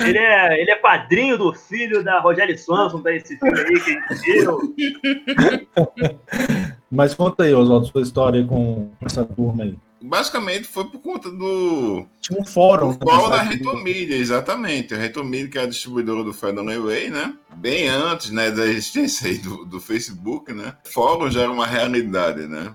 [0.00, 3.98] ele é, ele é padrinho do filho da Rogério Swanson, tá esse filme aí que
[3.98, 4.74] a gente viu.
[6.90, 9.76] Mas conta aí, Oswaldo, sua história com essa turma aí.
[10.02, 12.04] Basicamente foi por conta do.
[12.20, 12.92] Tinha um fórum.
[12.92, 14.94] Do fórum da Retomídia, exatamente.
[14.94, 17.36] A Retomídia, que é a distribuidora do Federal Way, né?
[17.56, 20.76] Bem antes né, da existência aí do, do Facebook, né?
[20.84, 22.74] Fórum já era uma realidade, né?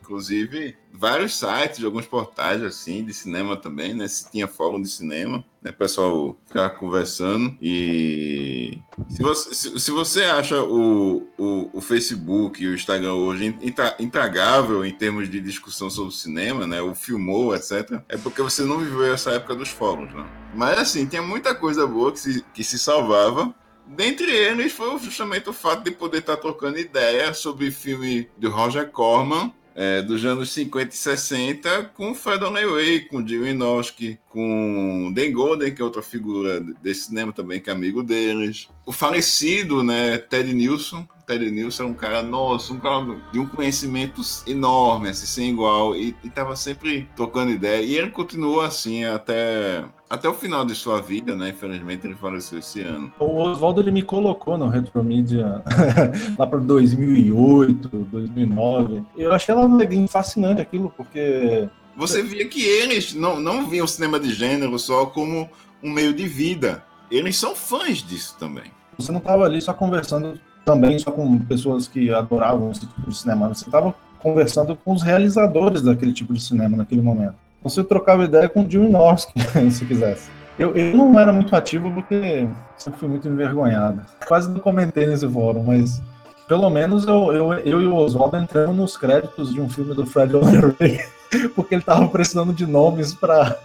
[0.00, 4.06] Inclusive, vários sites, alguns portais assim de cinema também, né?
[4.06, 5.72] Se tinha fórum de cinema, né?
[5.72, 7.56] Pessoal ficava conversando.
[7.60, 13.58] E se você, se, se você acha o, o, o, Facebook e o Instagram hoje
[13.98, 16.80] intragável em termos de discussão sobre cinema, né?
[16.80, 20.24] O filmou, etc., é porque você não viveu essa época dos fóruns, né?
[20.54, 23.52] Mas assim, tinha muita coisa boa que se, que se salvava.
[23.88, 28.90] Dentre eles foi justamente o fato de poder estar trocando ideia sobre filme de Roger
[28.90, 35.32] Corman é, dos anos 50 e 60 com Fred Way, com Jim Wynorski, com Dan
[35.32, 38.68] Golden, que é outra figura desse cinema também, que é amigo deles.
[38.86, 41.06] O falecido, né, Ted Nilsson.
[41.26, 45.96] Ted Nilsson é um cara, nossa, um cara de um conhecimento enorme, assim, sem igual,
[45.96, 47.82] e, estava sempre tocando ideia.
[47.82, 51.48] E ele continua assim até até o final de sua vida, né?
[51.48, 53.12] Infelizmente ele faleceu esse ano.
[53.18, 55.64] O Oswaldo ele me colocou no Retromídia
[56.38, 59.02] lá para 2008, 2009.
[59.16, 59.68] Eu achei ela
[60.08, 65.06] fascinante aquilo, porque você via que eles não, não viam o cinema de gênero só
[65.06, 65.50] como
[65.82, 66.84] um meio de vida.
[67.10, 68.70] Eles são fãs disso também.
[68.96, 73.16] Você não estava ali só conversando também só com pessoas que adoravam esse tipo de
[73.16, 73.54] cinema.
[73.54, 77.36] Você estava conversando com os realizadores daquele tipo de cinema naquele momento.
[77.62, 79.30] Você trocava ideia com o Jim Norsk,
[79.70, 80.28] se quisesse.
[80.58, 84.02] Eu, eu não era muito ativo porque sempre fui muito envergonhado.
[84.26, 86.02] Quase não comentei nesse fórum, mas
[86.48, 90.04] pelo menos eu, eu, eu e o Oswaldo entramos nos créditos de um filme do
[90.04, 90.98] Fred Ray,
[91.54, 93.56] porque ele estava precisando de nomes para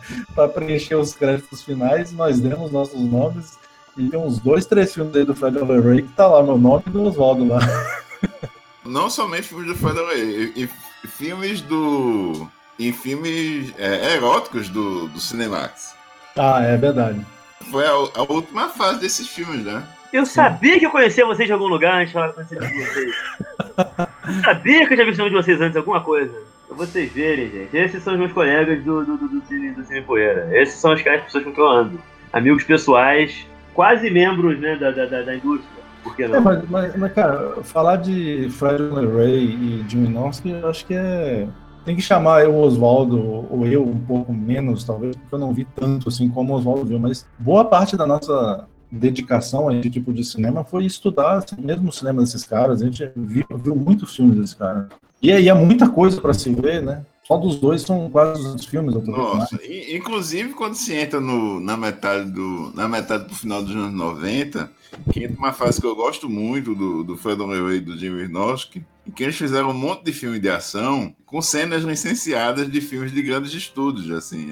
[0.53, 2.11] preencher os créditos finais.
[2.11, 3.57] Nós demos nossos nomes
[3.97, 6.83] e tem uns dois, três filmes aí do Fred Ray que tá lá meu nome
[6.87, 7.59] e do Oswaldo lá.
[8.85, 12.47] Não somente filmes do Fred Ray, e, e filmes do
[12.79, 15.95] em filmes é, eróticos do, do Cinemax.
[16.37, 17.23] Ah, é verdade.
[17.69, 19.83] Foi a, a, última fase desses filmes, né?
[20.11, 22.59] Eu sabia que eu conhecia vocês de algum lugar antes de falar com vocês.
[24.27, 26.33] eu sabia que eu já vi o de vocês antes, alguma coisa.
[26.67, 27.77] Pra vocês verem, gente.
[27.77, 30.49] Esses são os meus colegas do, do, do, do, Cine, do Cine Poeira.
[30.51, 32.01] Esses são as pessoas com quem eu ando.
[32.33, 35.81] Amigos pessoais, quase membros né, da, da, da, indústria.
[36.03, 36.37] Por que não?
[36.37, 38.81] É, mas, mas, mas, cara, falar de Fred
[39.15, 41.47] Ray e Jimmy Norsky, eu acho que é
[41.83, 45.65] tem que chamar eu, Oswaldo, ou eu um pouco menos, talvez, porque eu não vi
[45.75, 50.13] tanto assim como o Oswaldo viu, mas boa parte da nossa dedicação a esse tipo
[50.13, 52.81] de cinema foi estudar assim, mesmo o cinema desses caras.
[52.81, 54.87] A gente viu, viu muitos filmes desses caras.
[55.21, 57.03] E aí é muita coisa para se ver, né?
[57.31, 58.93] Só dos dois são quase os filmes.
[59.07, 59.57] Nossa,
[59.89, 64.69] inclusive quando se entra no, na metade do na metade do final dos anos 90,
[65.13, 68.09] que entra uma fase que eu gosto muito do, do Fred Ray e do Jim
[68.09, 72.81] Wynorski, em que eles fizeram um monte de filme de ação com cenas licenciadas de
[72.81, 74.49] filmes de grandes estúdios, assim.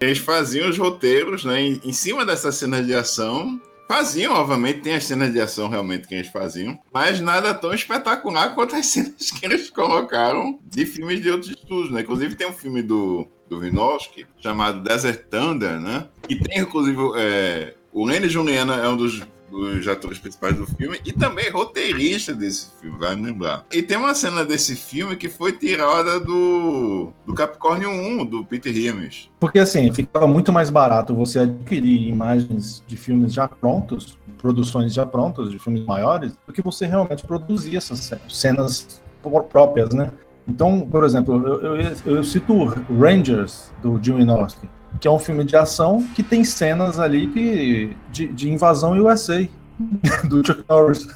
[0.00, 4.94] Eles faziam os roteiros, né, em, em cima dessas cenas de ação Faziam, obviamente, tem
[4.94, 9.30] as cenas de ação realmente que eles faziam, mas nada tão espetacular quanto as cenas
[9.30, 12.00] que eles colocaram de filmes de outros estúdios, né?
[12.00, 16.08] Inclusive tem um filme do, do Vinosky chamado Desert Thunder, né?
[16.28, 21.00] E tem, inclusive, é, o Lenny Juliana é um dos dos atores principais do filme
[21.04, 23.64] e também roteirista desse filme, vai lembrar.
[23.72, 28.76] E tem uma cena desse filme que foi tirada do, do Capricórnio 1, do Peter
[28.76, 29.30] Himes.
[29.38, 35.06] Porque assim, ficava muito mais barato você adquirir imagens de filmes já prontos, produções já
[35.06, 39.02] prontas, de filmes maiores, do que você realmente produzir essas cenas
[39.50, 40.12] próprias, né?
[40.48, 42.54] Então, por exemplo, eu, eu, eu cito
[43.00, 44.68] Rangers, do Jim Wynorski
[45.00, 49.46] que é um filme de ação que tem cenas ali que, de, de invasão USA
[50.28, 51.06] do Chuck Norris.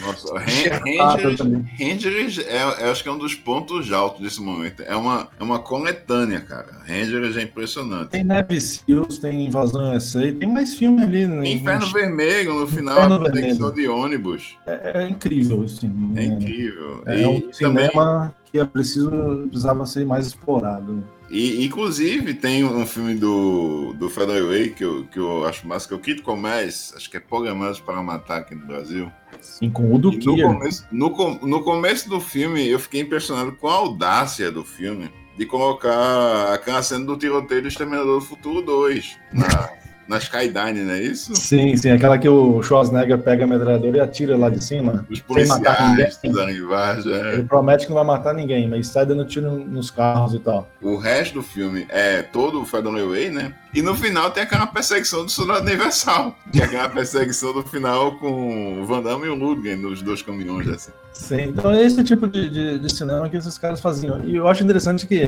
[0.00, 1.40] Nossa, Rangers,
[1.80, 4.82] Rangers é, acho que é um dos pontos altos desse momento.
[4.82, 6.82] É uma, é uma coletânea, cara.
[6.86, 8.10] Rangers é impressionante.
[8.10, 11.26] Tem Neve Seals, tem Invasão USA, tem mais filme ali.
[11.26, 11.48] Né?
[11.48, 14.56] Inferno Vermelho, no final, Inferno a proteção de ônibus.
[14.66, 16.12] É, é incrível, assim.
[16.14, 17.02] É, incrível.
[17.06, 18.34] É, e um cinema também...
[18.52, 19.10] que é preciso,
[19.48, 21.02] precisava ser mais explorado.
[21.28, 25.88] E, inclusive, tem um filme do, do Federal Way que eu, que eu acho massa,
[25.88, 29.10] que é o Kid Comés, acho que é Programados para Matar aqui no Brasil.
[29.40, 33.68] Sim, com o do no começo, no, no começo do filme, eu fiquei impressionado com
[33.68, 39.18] a audácia do filme de colocar aquela cena do tiroteio do Exterminador do Futuro 2
[39.32, 39.70] na,
[40.08, 41.34] na Skyline, não é isso?
[41.34, 45.06] Sim, sim, aquela que o Schwarzenegger pega a metralhadora e atira lá de cima.
[45.10, 47.34] Os policiais dando embaixo, é.
[47.34, 50.68] Ele promete que não vai matar ninguém, mas sai dando tiro nos carros e tal.
[50.80, 53.54] O resto do filme é todo o Fedon Way, né?
[53.74, 58.16] E no final tem aquela perseguição do Soldado Universal, que é aquela perseguição do final
[58.18, 60.92] com o Van Damme e o Ludgren nos dois caminhões, assim.
[61.12, 64.22] Sim, então é esse tipo de, de, de cinema que esses caras faziam.
[64.24, 65.26] E eu acho interessante que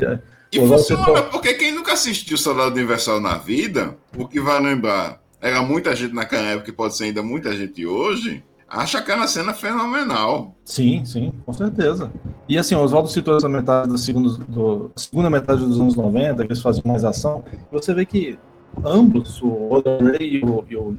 [0.53, 5.63] e funciona, porque quem nunca assistiu Soldado Universal na vida, o que vai lembrar, era
[5.63, 10.55] muita gente naquela época, que pode ser ainda muita gente hoje, acha aquela cena fenomenal.
[10.65, 12.13] Sim, sim, com certeza.
[12.49, 16.37] E assim, o Oswaldo citou essa metade do segundo, do, segunda metade dos anos 90,
[16.37, 17.45] que eles faziam mais ação.
[17.71, 18.39] Você vê que
[18.85, 20.97] ambos, o Oderley e o, e o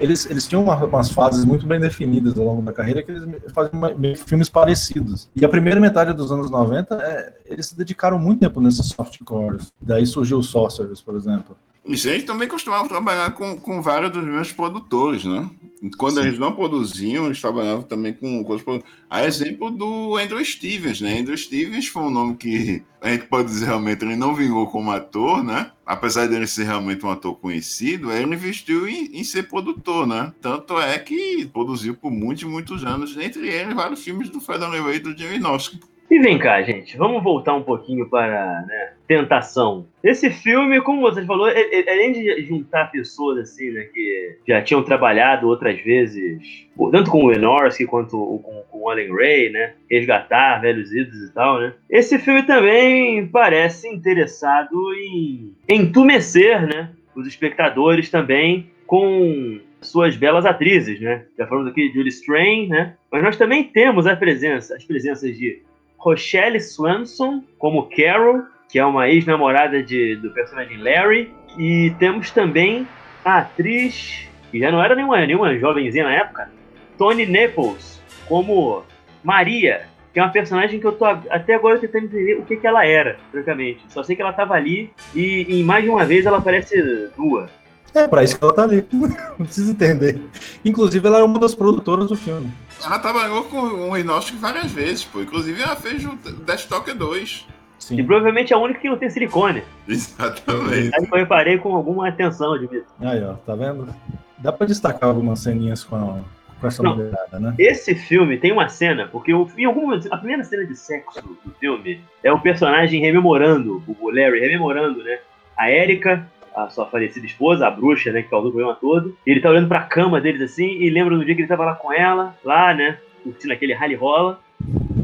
[0.00, 3.24] eles, eles tinham uma, umas fases muito bem definidas ao longo da carreira que eles
[3.52, 5.28] faziam filmes parecidos.
[5.36, 9.72] E a primeira metade dos anos 90, é, eles se dedicaram muito tempo nesses softcores.
[9.80, 11.56] Daí surgiu o Sorcerers, por exemplo.
[11.84, 15.50] Isso, eles também costumavam trabalhar com, com vários dos meus produtores, né?
[15.96, 16.28] Quando Sim.
[16.28, 18.84] eles não produziam, eles trabalhavam também com, produtores.
[19.10, 21.18] A exemplo do Andrew Stevens, né?
[21.18, 24.92] Andrew Stevens foi um nome que a gente pode dizer realmente ele não vingou como
[24.92, 25.72] ator, né?
[25.84, 30.32] Apesar dele ser realmente um ator conhecido, ele investiu em, em ser produtor, né?
[30.40, 35.00] Tanto é que produziu por muitos, muitos anos, entre eles vários filmes do Federal Way
[35.00, 35.80] do Jimmy Noski.
[36.12, 39.86] E vem cá, gente, vamos voltar um pouquinho para né, Tentação.
[40.04, 45.48] Esse filme, como você falou, além de juntar pessoas assim, né, que já tinham trabalhado
[45.48, 50.92] outras vezes, tanto com o Lenorski quanto com, com o Alan Ray, né, resgatar velhos
[50.92, 51.72] ídolos e tal, né.
[51.88, 61.00] Esse filme também parece interessado em entumecer, né, os espectadores também com suas belas atrizes,
[61.00, 61.24] né?
[61.36, 62.94] Já falamos aqui de Julie Strain, né?
[63.10, 65.60] Mas nós também temos a presença, as presenças de
[66.02, 71.32] Rochelle Swanson como Carol, que é uma ex-namorada do personagem Larry.
[71.56, 72.88] E temos também
[73.24, 76.50] a atriz, que já não era nenhuma, nenhuma jovenzinha na época,
[76.98, 78.82] Tony Naples, como
[79.22, 82.66] Maria, que é uma personagem que eu tô até agora tentando entender o que, que
[82.66, 83.84] ela era, francamente.
[83.88, 87.48] Só sei que ela tava ali e, e mais de uma vez ela aparece nua.
[87.94, 88.84] É, pra isso que ela tá ali.
[88.92, 90.20] Não precisa entender.
[90.64, 92.50] Inclusive, ela é uma das produtoras do filme.
[92.84, 95.20] Ela trabalhou com o Inosk várias vezes, pô.
[95.20, 97.46] Inclusive ela fez o Death 2.
[97.78, 97.98] Sim.
[97.98, 99.62] E provavelmente é a única que não tem silicone.
[99.88, 100.94] Exatamente.
[100.94, 102.84] Aí eu reparei com alguma atenção, Dimitri.
[103.00, 103.92] Aí, ó, tá vendo?
[104.38, 106.20] Dá pra destacar algumas ceninhas com, a,
[106.60, 107.54] com essa não, mulherada, né?
[107.58, 111.20] Esse filme tem uma cena, porque eu, em algum momento, a primeira cena de sexo
[111.44, 115.18] do filme é o personagem rememorando, o Larry rememorando, né?
[115.56, 119.16] A Erika a sua falecida esposa, a bruxa, né, que causou o problema todo.
[119.26, 121.74] Ele tá olhando pra cama deles assim e lembra do dia que ele tava lá
[121.74, 124.40] com ela, lá, né, curtindo aquele rally rola.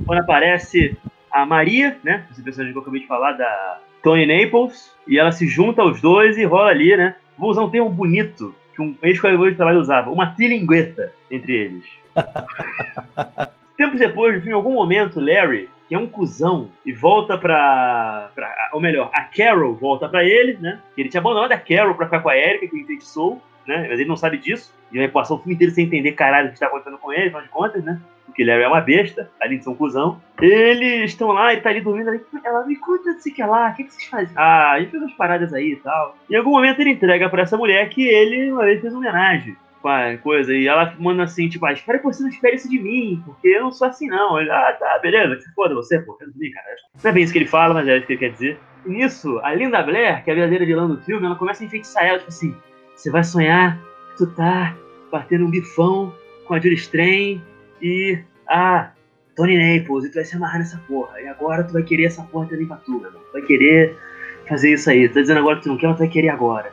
[0.06, 0.96] Quando aparece
[1.30, 5.32] a Maria, né, esse personagem que eu acabei de falar, da Tony Naples, e ela
[5.32, 7.16] se junta aos dois e rola ali, né.
[7.36, 11.84] Vou usar um termo bonito que um ex-colega de trabalho usava, uma trilingueta entre eles.
[13.76, 18.70] Tempos depois, em algum momento, Larry que é um cuzão, e volta pra, pra.
[18.74, 20.80] Ou melhor, a Carol volta pra ele, né?
[20.96, 23.86] Ele tinha abandonado a Carol pra ficar com a Erika, que o enfeitiçou, né?
[23.88, 24.76] Mas ele não sabe disso.
[24.92, 27.24] E vai passar o filme inteiro sem entender caralho o que tá acontecendo com ele,
[27.24, 28.00] afinal de contas, né?
[28.26, 30.20] Porque ele é uma besta, além de ser um cuzão.
[30.40, 32.20] Eles estão lá, ele tá ali dormindo ali.
[32.44, 34.34] Ela me conta se que é lá, o que, que vocês fazem?
[34.36, 36.16] Ah, a gente fez umas paradas aí e tal.
[36.30, 38.94] Em algum momento ele entrega pra essa mulher que ele uma vez fez
[40.22, 40.52] coisa.
[40.52, 43.48] E ela manda assim, tipo, ah, espera que você não espere isso de mim, porque
[43.48, 44.40] eu não sou assim, não.
[44.40, 46.66] Ele, ah, tá, beleza, que foda você, pô, mim, cara.
[47.02, 48.58] Não é bem isso que ele fala, mas é isso que ele quer dizer.
[48.86, 51.66] E nisso, a Linda Blair, que é a verdadeira vilã do filme, ela começa a
[51.66, 52.54] enfeitiçar ela, tipo assim,
[52.94, 53.78] você vai sonhar
[54.18, 54.76] tu tá
[55.10, 56.12] batendo um bifão
[56.44, 57.40] com a Julie Strain
[57.80, 58.18] e
[58.48, 58.90] ah,
[59.36, 61.20] Tony Naples, e tu vai se amarrar nessa porra.
[61.20, 63.10] E agora tu vai querer essa porra também pra tu, meu.
[63.12, 63.96] Tu vai querer
[64.48, 65.08] fazer isso aí.
[65.08, 66.72] Tu tá dizendo agora que tu não quer, mas tu vai querer agora.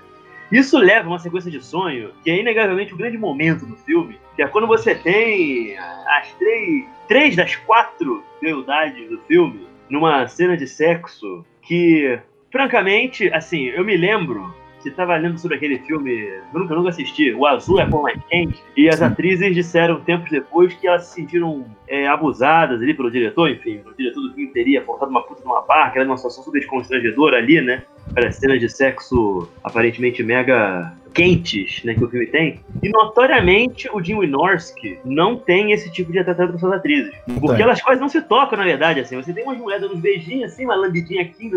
[0.52, 4.20] Isso leva a uma sequência de sonho que é inegavelmente o grande momento do filme,
[4.36, 10.56] que é quando você tem as três, três das quatro beldades do filme numa cena
[10.58, 12.20] de sexo que,
[12.52, 14.54] francamente, assim, eu me lembro
[14.86, 16.12] que estava lendo sobre aquele filme,
[16.54, 20.00] eu nunca, nunca assisti, O Azul é a Cor Mais Quente, e as atrizes disseram
[20.02, 24.34] tempos depois que elas se sentiram é, abusadas ali pelo diretor, enfim, o diretor do
[24.34, 27.84] filme teria forçado uma puta numa barra, que era uma situação super desconstrangedora ali, né?
[28.14, 32.59] Para cenas de sexo aparentemente mega quentes, né, que o filme tem.
[32.84, 37.13] E notoriamente o Jim Wynorski não tem esse tipo de tratamento com suas atrizes.
[37.39, 39.16] Porque elas quase não se tocam, na verdade, assim.
[39.16, 41.49] Você tem umas mulheres dando uns beijinhos assim, uma lambidinha aqui,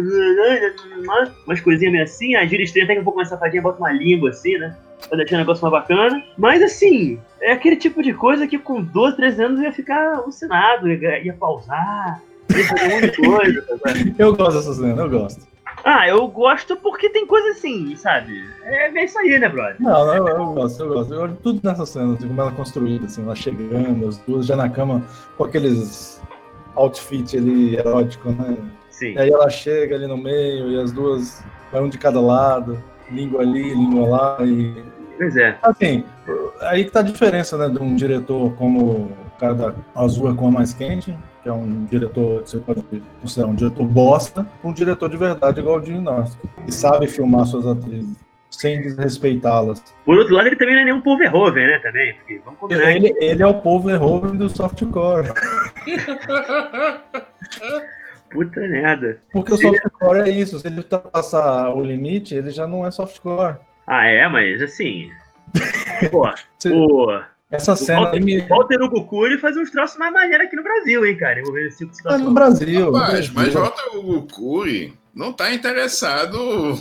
[1.45, 3.91] umas coisinhas meio assim, a gira estranha até que um pouco mais safadinha, bota uma
[3.91, 4.77] língua assim, né?
[5.09, 6.25] Pra deixar o negócio mais bacana.
[6.37, 10.19] Mas assim, é aquele tipo de coisa que com 12, 13 anos eu ia ficar
[10.19, 14.15] alucinado, ia, ia pausar, ia fazer um monte de coisa.
[14.19, 15.58] eu gosto dessa cena, eu gosto.
[15.91, 18.47] Ah, eu gosto porque tem coisa assim, sabe?
[18.63, 19.77] É, é isso aí, né, brother?
[19.81, 21.15] Não, não eu, eu, gosto, eu gosto.
[21.15, 24.45] Eu gosto tudo nessa cena, assim, como ela é construída, assim, ela chegando, as duas
[24.45, 25.03] já na cama
[25.39, 26.21] com aqueles
[26.75, 28.59] outfit ali erótico, né?
[28.91, 29.15] Sim.
[29.15, 32.79] E aí ela chega ali no meio e as duas vai um de cada lado,
[33.11, 34.85] língua ali, língua lá e.
[35.17, 35.57] Pois é.
[35.63, 36.05] Assim,
[36.61, 40.35] aí que tá a diferença, né, de um diretor como o cara da Azul é
[40.35, 41.17] com a mais quente,
[41.49, 42.85] que é um diretor, você pode
[43.23, 46.37] considerar um diretor bosta, um diretor de verdade igual o Jim Norton,
[46.67, 48.19] que sabe filmar suas atrizes
[48.51, 49.83] sem desrespeitá-las.
[50.05, 52.93] Por outro lado, ele também não é nenhum povo Verhoeven, né, também, porque vamos combinar.
[52.93, 55.29] Ele, ele é o povo Verhoeven do softcore.
[58.31, 59.23] Puta merda.
[59.33, 63.57] Porque o softcore é isso, se ele passar o limite, ele já não é softcore.
[63.87, 65.11] Ah, é, mas assim...
[66.11, 66.31] Pô,
[66.63, 67.23] pô...
[67.51, 68.01] Essa cena.
[68.01, 68.41] O Walter, me...
[68.41, 71.41] Walter faz uns troços mais maneiros aqui no Brasil, hein, cara?
[71.41, 72.93] Envolvendo esse tipo no Brasil.
[72.93, 76.37] Rapaz, mas Walter Hugo Cury não tá interessado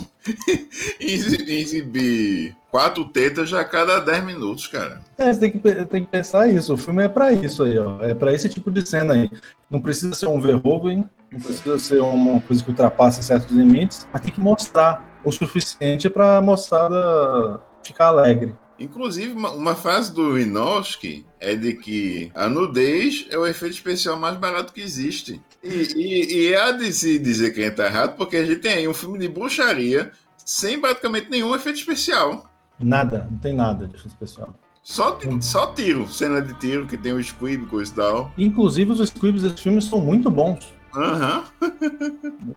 [1.00, 5.00] em exibir quatro tetas a cada 10 minutos, cara.
[5.16, 6.74] É, você tem que, tem que pensar isso.
[6.74, 8.02] O filme é para isso aí, ó.
[8.02, 9.30] É para esse tipo de cena aí.
[9.70, 14.20] Não precisa ser um Verhoeven, não precisa ser uma coisa que ultrapasse certos limites, mas
[14.22, 18.54] tem que mostrar o suficiente para a moçada ficar alegre.
[18.78, 24.18] Inclusive, uma, uma frase do Winowski é de que a nudez é o efeito especial
[24.18, 25.40] mais barato que existe.
[25.62, 28.60] E, e, e há de se dizer que a gente tá errado, porque a gente
[28.60, 30.12] tem aí um filme de bruxaria
[30.44, 32.48] sem praticamente nenhum efeito especial.
[32.78, 34.54] Nada, não tem nada de efeito especial.
[34.82, 38.32] Só, só tiro, cena de tiro, que tem o squib, coisa e tal.
[38.38, 40.72] Inclusive, os squibs desse filme são muito bons.
[40.94, 41.44] Aham.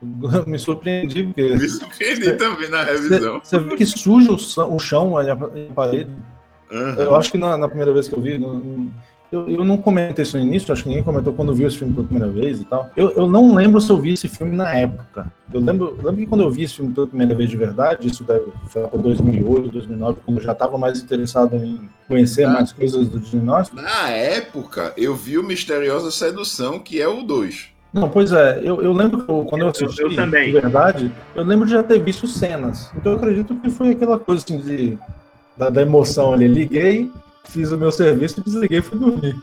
[0.01, 0.43] Uhum.
[0.47, 1.55] Me surpreendi, porque.
[1.55, 3.41] Me surpreendi cê, também na revisão.
[3.43, 5.36] Você vê que suja o, chão ali, a
[5.73, 6.11] parede.
[6.71, 6.93] Uhum.
[6.95, 8.41] Eu acho que na, na, primeira vez que eu vi,
[9.32, 11.93] eu, eu não comentei isso no início, acho que ninguém comentou quando viu esse filme
[11.93, 12.89] pela primeira vez e tal.
[12.97, 15.32] Eu, eu não lembro se eu vi esse filme na época.
[15.53, 18.07] Eu lembro, eu lembro que quando eu vi esse filme pela primeira vez de verdade,
[18.07, 22.49] isso deve, foi por 2008, 2009, quando eu já estava mais interessado em conhecer ah,
[22.49, 23.82] mais coisas do diagnóstico.
[23.82, 27.70] Na época, eu vi o Misteriosa Sedução, que é o 2.
[27.94, 30.46] Não, pois é, eu, eu lembro que quando eu assisti, eu, eu também.
[30.46, 32.89] de verdade, eu lembro de já ter visto cenas.
[32.96, 34.98] Então eu acredito que foi aquela coisa assim de,
[35.58, 36.48] da, da emoção ali.
[36.48, 37.12] Liguei,
[37.46, 39.36] fiz o meu serviço, desliguei e fui dormir.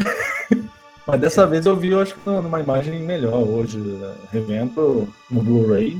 [1.06, 4.12] Mas dessa vez eu vi, eu acho que numa imagem melhor hoje, né?
[4.32, 5.96] revendo no Blu-ray.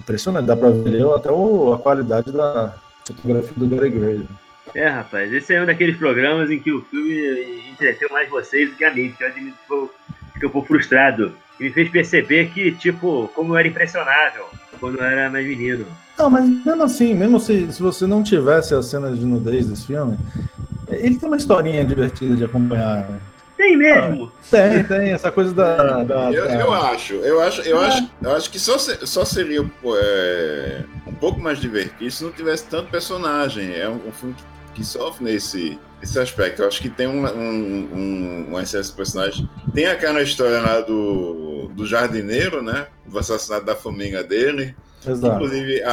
[0.00, 2.74] Impressionante, dá pra ver até o, a qualidade da
[3.06, 4.28] fotografia do Gary Gray.
[4.74, 8.76] É, rapaz, esse é um daqueles programas em que o filme entreteu mais vocês do
[8.76, 9.90] que a mim, porque eu admito que eu,
[10.42, 11.32] que eu fui frustrado.
[11.60, 14.46] E me fez perceber que, tipo, como eu era impressionável
[14.80, 15.86] quando eu era mais menino.
[16.18, 19.86] Não, mas mesmo assim, mesmo se, se você não tivesse as cenas de nudez desse
[19.86, 20.18] filme,
[20.88, 23.08] ele tem uma historinha divertida de acompanhar.
[23.08, 23.20] Né?
[23.56, 24.32] Tem mesmo?
[24.34, 25.12] Ah, tem, tem.
[25.12, 26.02] Essa coisa da.
[26.02, 26.54] da, eu, da...
[26.54, 31.40] eu, acho, eu acho, eu acho, eu acho que só, só seria é, um pouco
[31.40, 33.72] mais divertido se não tivesse tanto personagem.
[33.72, 34.42] É um, um filme que,
[34.74, 36.62] que, sofre nesse, nesse aspecto.
[36.62, 39.48] Eu acho que tem um, um, um, um excesso de personagem.
[39.72, 42.88] Tem aquela história lá do, do jardineiro, né?
[43.06, 44.74] Do assassinato da família dele.
[45.06, 45.34] Exato.
[45.34, 45.90] Inclusive, a,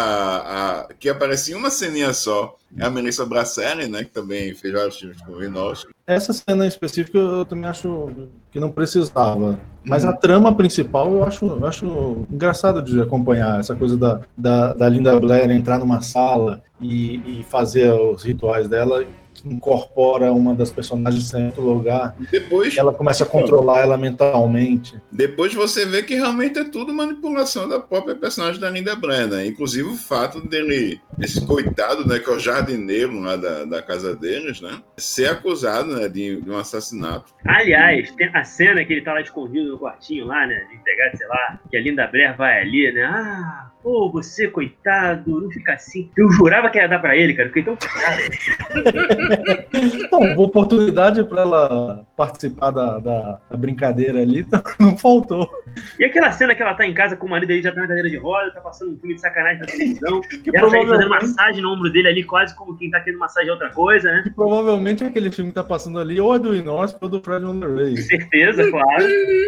[0.88, 4.04] a, que aparecia uma ceninha só é a Melissa Bracelli, né?
[4.04, 5.74] Que também fez vários filmes com o.
[6.06, 8.12] Essa cena em específico eu também acho
[8.52, 9.60] que não precisava.
[9.84, 13.60] Mas a trama principal eu acho, eu acho engraçado de acompanhar.
[13.60, 18.68] Essa coisa da, da, da Linda Blair entrar numa sala e, e fazer os rituais
[18.68, 19.04] dela
[19.46, 22.16] incorpora uma das personagens em certo lugar.
[22.32, 25.00] Depois ela começa a controlar ela mentalmente.
[25.12, 29.46] Depois você vê que realmente é tudo manipulação da própria personagem da Linda Brenna.
[29.46, 34.16] Inclusive o fato dele, esse coitado, né, que é o jardineiro lá da, da casa
[34.16, 37.34] deles, né, ser acusado né, de, de um assassinato.
[37.46, 41.16] Aliás, tem a cena que ele tá lá escondido no quartinho lá, né, de entregar,
[41.16, 45.74] sei lá, que a Linda Blair vai ali, né, ah, Pô, você, coitado, não fica
[45.74, 46.12] assim.
[46.16, 47.50] Eu jurava que ia dar pra ele, cara.
[47.50, 47.74] Fiquei tão
[49.74, 54.46] Então, oportunidade pra ela participar da, da, da, brincadeira ali,
[54.80, 55.50] não faltou.
[55.98, 57.88] E aquela cena que ela tá em casa com o marido aí já tá na
[57.88, 60.22] cadeira de roda, tá passando um filme de sacanagem na televisão.
[60.46, 63.50] e ela tá fazendo massagem no ombro dele ali, quase como quem tá tendo massagem
[63.50, 64.22] é outra coisa, né?
[64.22, 67.44] Que provavelmente aquele filme que tá passando ali, ou é do Inosco ou do Fred
[67.44, 67.98] Underray.
[67.98, 69.06] Certeza, claro,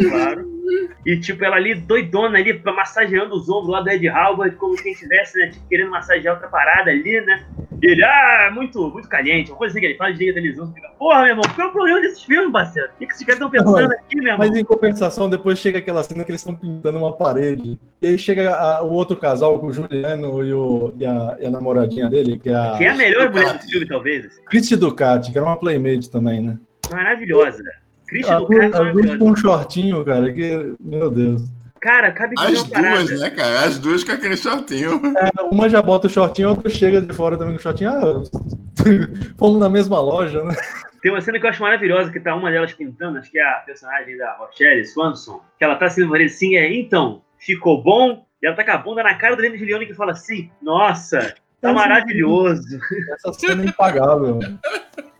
[0.10, 0.62] claro.
[1.06, 4.92] E, tipo, ela ali doidona ali, massageando os ombros lá do Ed Halbert, como quem
[4.94, 7.46] estivesse, né, tipo, querendo massagear outra parada ali, né?
[7.82, 10.74] E ele, ah, muito, muito caliente, uma coisa assim que ele fala, desliga a televisão,
[10.74, 12.90] fica, porra, meu irmão, qual é o problema desses filmes, parceiro?
[12.90, 14.48] O que, que esses caras estão pensando Não, aqui, meu irmão?
[14.48, 18.18] Mas em compensação, depois chega aquela cena que eles estão pintando uma parede, e aí
[18.18, 22.38] chega a, o outro casal, o Juliano e, o, e, a, e a namoradinha dele,
[22.38, 22.78] que é a...
[22.78, 24.26] Que é a melhor mulher do filme, talvez.
[24.26, 24.44] Assim.
[24.46, 26.58] Cristi Ducati, que era uma playmate também, né?
[26.92, 27.64] Maravilhosa.
[28.12, 29.18] Christian do cara.
[29.18, 30.76] com um shortinho, cara, que.
[30.82, 31.44] Meu Deus.
[31.82, 33.18] Cara, cabe de As duas, parada.
[33.18, 33.66] né, cara?
[33.66, 35.02] As duas com aquele shortinho.
[35.18, 37.90] É, uma já bota o shortinho, a outra chega de fora também com o shortinho.
[37.90, 38.22] Ah,
[39.36, 40.56] fomos na mesma loja, né?
[41.02, 43.44] Tem uma cena que eu acho maravilhosa, que tá uma delas pintando, acho que é
[43.44, 48.28] a personagem da Rochelle Swanson, que ela tá sendo assim, é, então, ficou bom?
[48.42, 51.36] E ela tá com a bunda na cara do Leme Juliano que fala assim, nossa,
[51.60, 52.80] tá maravilhoso.
[53.12, 54.40] Essa cena é impagável.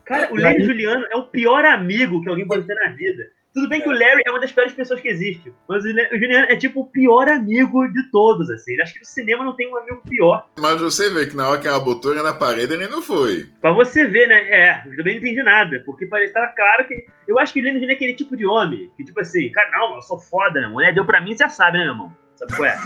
[0.06, 3.24] Cara, o Larry Juliano é o pior amigo que alguém pode ter na vida.
[3.54, 6.48] Tudo bem que o Larry é uma das piores pessoas que existe, mas o Juliano
[6.50, 8.80] é tipo o pior amigo de todos, assim.
[8.82, 10.48] Acho que no cinema não tem um amigo pior.
[10.58, 13.50] Mas você vê que na hora que ela botou ele na parede, ele não foi.
[13.60, 14.36] Pra você ver, né?
[14.50, 17.06] É, eu também não entendi nada, porque parece estar claro que.
[17.28, 19.96] Eu acho que o Juliano é aquele tipo de homem, que tipo assim, cara, não,
[19.96, 20.68] eu sou foda, né?
[20.68, 22.18] Mulher deu pra mim, você já sabe, né, meu irmão?
[22.36, 22.78] Sabe qual é?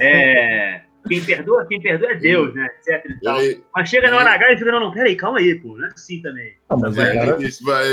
[0.00, 0.93] É.
[1.08, 2.66] quem perdoa, quem perdoa é Deus, né?
[2.78, 3.40] Etc e tal.
[3.40, 5.86] Ele, Mas chega na hora H e fica, não, não, peraí, calma aí, pô, não
[5.86, 6.52] é assim também.
[6.68, 7.38] Ah, mas o ele cara,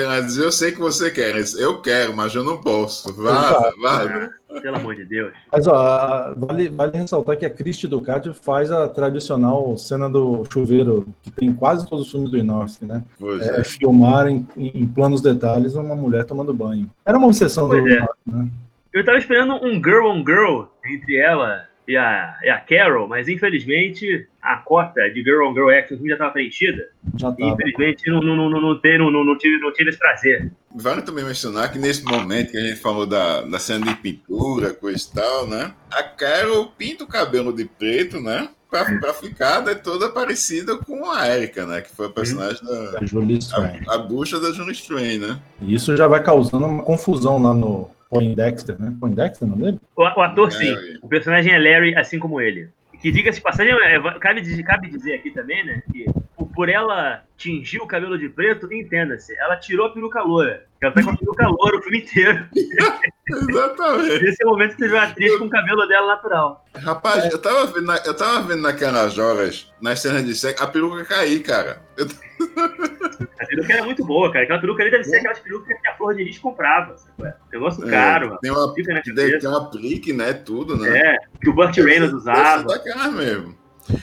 [0.08, 1.36] mas eu sei que você quer.
[1.58, 3.14] Eu quero, mas eu não posso.
[3.14, 3.82] Vaza, Exato.
[3.82, 4.34] vaza.
[4.50, 5.34] Ah, pelo amor de Deus.
[5.52, 11.08] Mas ó, vale, vale ressaltar que a Cristi Ducati faz a tradicional cena do chuveiro
[11.22, 13.04] que tem em quase todos os filmes do Inorski, né?
[13.20, 13.64] Pois É, é.
[13.64, 16.90] filmar em, em planos detalhes uma mulher tomando banho.
[17.06, 17.98] Era uma obsessão do Pois é.
[17.98, 18.48] Inorski, né?
[18.94, 23.28] Eu tava esperando um girl on girl entre ela e a, e a Carol, mas
[23.28, 26.88] infelizmente a cota de girl on girl action já estava preenchida.
[27.18, 27.52] Já E tava.
[27.54, 28.80] infelizmente não, não, não, não,
[29.12, 30.52] não, não, tive, não tive esse prazer.
[30.76, 34.74] Vale também mencionar que nesse momento que a gente falou da, da cena de pintura,
[34.74, 35.74] coisa e tal, né?
[35.92, 38.50] A Carol pinta o cabelo de preto, né?
[38.70, 41.82] Pra, pra ficar né, toda parecida com a Erika, né?
[41.82, 43.00] Que foi a personagem da.
[43.02, 43.82] A Julie Strain.
[43.86, 45.42] A, a bucha da Julie Strain, né?
[45.62, 48.94] E isso já vai causando uma confusão lá no Poindexter, né?
[49.00, 49.80] Poindexter, não dele?
[49.96, 50.70] O, o ator, sim.
[50.70, 51.00] Larry.
[51.02, 52.68] O personagem é Larry, assim como ele.
[53.02, 55.82] Que diga-se passagem, é, cabe, dizer- cabe dizer aqui também, né?
[55.92, 56.06] Que
[56.54, 60.66] por- ela tingir o cabelo de preto, entenda-se, ela tirou a peruca loura.
[60.82, 62.46] Ela tá com a peruca loura o filme inteiro.
[63.28, 64.26] Exatamente.
[64.26, 66.66] Esse é o momento que teve uma atriz com o cabelo dela natural.
[66.76, 70.68] Rapaz, eu tava vendo, na- eu tava vendo naquelas horas, nas cenas de sexo, a
[70.68, 71.82] peruca cair, cara.
[71.98, 72.08] Eu-
[73.40, 74.44] A peruca era muito boa, cara.
[74.46, 76.96] Aquela peruca ali deve ser aquelas perucas que a Flor de Lis comprava.
[76.98, 77.30] sabe?
[77.30, 78.40] É Negócio caro, mano.
[78.40, 79.40] tem uma, Fica na tem, cabeça.
[79.40, 80.34] tem uma plique, né?
[80.34, 80.98] Tudo, né?
[80.98, 82.64] É, que o Burt Reynolds usava.
[82.66, 83.56] daquelas mesmo.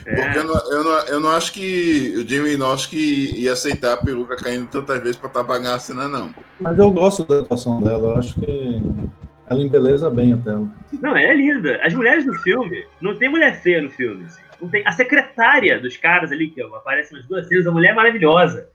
[0.07, 0.15] É.
[0.15, 3.97] Porque eu não, eu, não, eu não acho que o Jimmy Noski ia aceitar a
[3.97, 6.35] peruca caindo tantas vezes pra apagar a cena, não.
[6.61, 8.83] Mas eu gosto da atuação dela, eu acho que
[9.49, 10.69] ela embeleza bem a tela.
[11.01, 11.81] Não, ela é linda.
[11.83, 14.25] As mulheres do filme, não tem mulher feia no filme.
[14.25, 14.41] assim.
[14.61, 14.87] Não tem...
[14.87, 18.69] A secretária dos caras ali, que aparece nas duas cenas, a mulher é maravilhosa.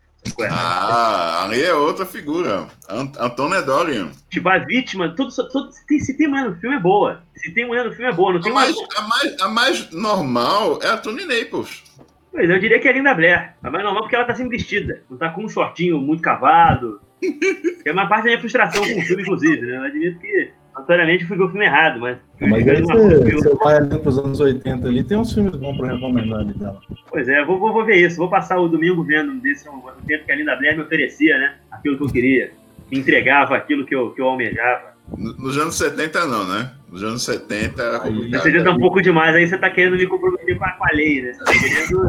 [0.50, 2.68] Ah, ali é outra figura.
[2.90, 4.12] Ant Antônia Dorian.
[4.30, 7.22] Tipo, a vítima, tudo, tudo, se, tem, se tem mulher no filme é boa.
[7.36, 8.34] Se tem mulher no filme é boa.
[8.34, 8.62] Não A tem uma...
[8.62, 11.84] mais, a, mais, a mais normal é a Tony Naples.
[12.32, 13.54] Pois eu diria que é a Linda Blair.
[13.62, 15.04] A mais normal porque ela tá sempre vestida.
[15.10, 17.00] Não tá com um shortinho muito cavado.
[17.86, 19.76] É uma parte da minha frustração com o filme, inclusive, né?
[19.76, 22.18] Eu admito que, notoriamente, fui o filme errado, mas...
[22.40, 25.94] Mas aí você, você vai ali pros anos 80 ali, tem uns filmes bons pra
[25.94, 26.80] recomendar ali dela.
[27.10, 28.18] Pois é, vou, vou, vou ver isso.
[28.18, 31.56] Vou passar o domingo vendo desse o tempo que a Linda Blair me oferecia, né?
[31.72, 32.52] Aquilo que eu queria.
[32.92, 34.93] Me entregava aquilo que eu, que eu almejava.
[35.18, 36.72] No- Nos anos 70, não, né?
[36.90, 38.44] Nos anos 70 era complicado.
[38.44, 40.92] Você tá um pouco demais, aí você tá querendo me comprometer com a, com a
[40.94, 41.34] lei, né?
[41.34, 42.04] Você tá querendo.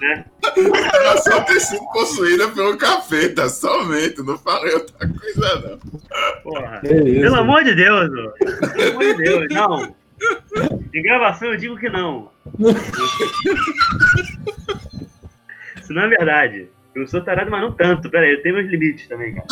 [0.00, 0.24] Né?
[0.94, 4.22] Era só ter sido possuída pelo capeta, somente.
[4.22, 5.78] Não falei outra coisa, não.
[6.42, 6.80] Porra.
[6.84, 8.30] Isso, Pelo amor de Deus, ô.
[8.72, 9.94] Pelo amor de Deus, não.
[10.94, 12.30] Em gravação eu digo que não.
[15.80, 16.68] Isso não é verdade.
[16.94, 18.08] Eu sou tarado, mas não tanto.
[18.08, 19.46] Pera aí, eu tenho meus limites também, cara.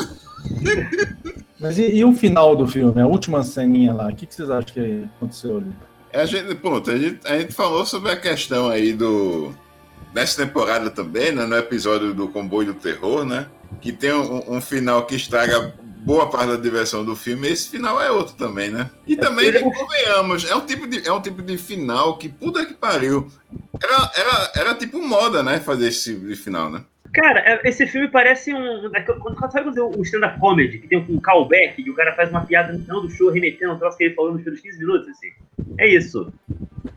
[1.63, 4.51] Mas e, e o final do filme, a última ceninha lá, o que, que vocês
[4.51, 5.73] acham que aconteceu ali?
[6.13, 9.55] A gente, pronto, a gente, a gente falou sobre a questão aí do.
[10.15, 13.47] Nessa temporada também, né, no episódio do Comboio do Terror, né?
[13.81, 15.73] Que tem um, um final que estraga
[16.05, 17.49] boa parte da diversão do filme.
[17.49, 18.91] Esse final é outro também, né?
[19.07, 22.67] E também, ele- convenhamos, é um tipo de, é um tipo de final que, puta
[22.67, 23.27] que pariu.
[23.83, 25.61] Era, era, era tipo moda, né?
[25.61, 26.85] Fazer esse tipo de final, né?
[27.13, 28.95] Cara, é- esse filme parece um.
[28.95, 32.31] é Quando sabe quando um stand-up comedy, que tem um callback, que o cara faz
[32.31, 34.79] uma piada no final do show, remetendo ao troço que ele falou nos primeiros 15
[34.79, 35.29] minutos, assim.
[35.79, 36.33] É isso.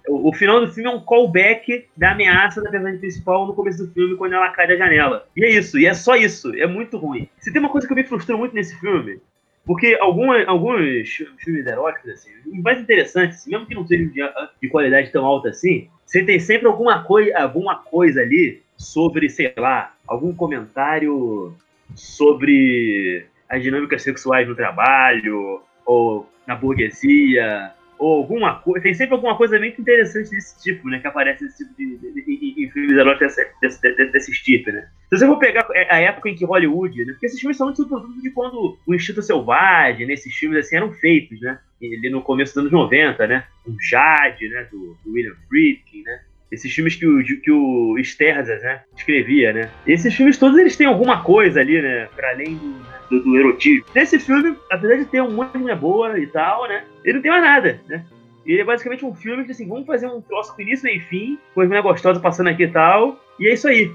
[0.08, 3.86] O, o final do filme é um callback da ameaça da personagem principal no começo
[3.86, 5.28] do filme, quando ela cai da janela.
[5.36, 6.56] E é isso, e é só isso.
[6.56, 7.28] É muito ruim.
[7.40, 9.20] Se tem uma coisa que me frustrou muito nesse filme,
[9.66, 11.10] porque alguns
[11.40, 14.22] filmes eróticos, assim, os mais interessantes, mesmo que não sejam de,
[14.62, 19.54] de qualidade tão alta assim, você tem sempre alguma, coi alguma coisa ali sobre, sei
[19.58, 21.56] lá, algum comentário
[21.96, 28.84] sobre as dinâmicas sexuais no trabalho, ou na burguesia, ou alguma coisa.
[28.84, 31.00] Tem sempre alguma coisa muito interessante desse tipo, né?
[31.00, 34.88] Que aparece nesse tipo de, de, de- em, filmes desse, desse, desse, desse tipo, né?
[35.10, 37.14] Se você for pegar a época em que Hollywood, né?
[37.14, 40.92] Porque esses filmes são muito produtos de quando o Instinto Selvagem, nesses filmes assim, eram
[40.92, 41.60] feitos, né?
[41.82, 43.46] Ali no começo dos anos 90, né?
[43.68, 44.68] Um Jade, né?
[44.72, 46.20] Do, do William Friedkin, né?
[46.52, 49.70] Esses filmes que o, que o Sterzas, né, escrevia, né?
[49.86, 52.76] Esses filmes todos, eles têm alguma coisa ali, né, para além do,
[53.10, 53.86] do, do erotismo.
[53.94, 57.22] Nesse filme, apesar de ter um monte de mulher boa e tal, né, ele não
[57.22, 58.06] tem mais nada, né?
[58.46, 61.40] Ele é basicamente um filme que, assim, vamos fazer um troço com início e fim,
[61.56, 63.92] com as mulheres gostosas passando aqui e tal, e é isso aí.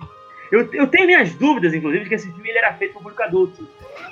[0.51, 3.23] Eu, eu tenho minhas dúvidas, inclusive, de que esse filme ele era feito para público
[3.23, 3.69] adulto.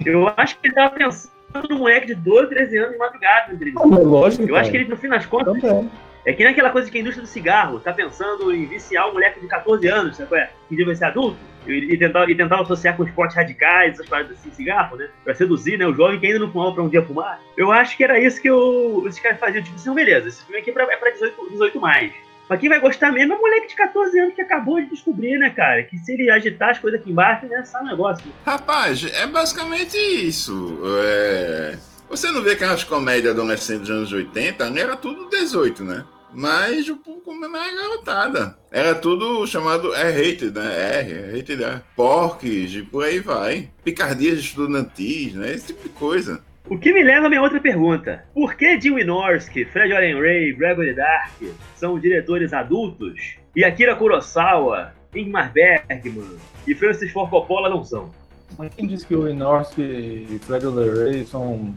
[0.07, 3.83] Eu acho que ele tava pensando num moleque de 12, 13 anos de madrugada, entendeu?
[3.83, 5.91] Ah, lógico, Eu acho que ele, no fim das contas, Também.
[6.25, 9.13] É que nem aquela coisa que a indústria do cigarro tá pensando em viciar um
[9.13, 10.51] moleque de 14 anos, sabe qual é?
[10.69, 14.51] Que devia ser adulto, e, tentar, e tentar associar com esportes radicais, essas paradas assim,
[14.51, 15.09] cigarro, né?
[15.25, 15.87] Pra seduzir, né?
[15.87, 17.41] O jovem que ainda não fumava pra um dia fumar.
[17.57, 19.63] Eu acho que era isso que eu, esses caras faziam.
[19.63, 22.13] Tipo assim, beleza, esse filme aqui é pra, é pra 18, 18 mais.
[22.49, 25.39] Mas quem vai gostar mesmo é o moleque de 14 anos que acabou de descobrir,
[25.39, 25.83] né, cara?
[25.83, 28.25] Que se ele agitar as coisas aqui embaixo, né, sai um negócio.
[28.47, 30.81] Rapaz, é basicamente isso.
[31.03, 31.77] É...
[32.09, 36.05] Você não vê que as comédias adolescentes dos anos 80 era tudo 18, né?
[36.33, 38.59] Mas o público mesmo era garotada.
[38.71, 41.01] Era tudo chamado é rated, né?
[41.01, 41.81] R, é rated R.
[41.95, 43.71] Porques e por aí vai.
[43.85, 45.53] Picardias estudantis, né?
[45.53, 46.43] Esse tipo de coisa.
[46.69, 48.25] O que me leva a minha outra pergunta.
[48.35, 51.33] Por que Jim Wynorski, Fred Allen Ray, Gregory Dark
[51.77, 56.37] são diretores adultos e Akira Kurosawa, Ingmar Bergman
[56.67, 58.11] e Francis Ford Coppola não são?
[58.59, 61.75] Mas quem disse que o Wynorski e Fred Allen Ray são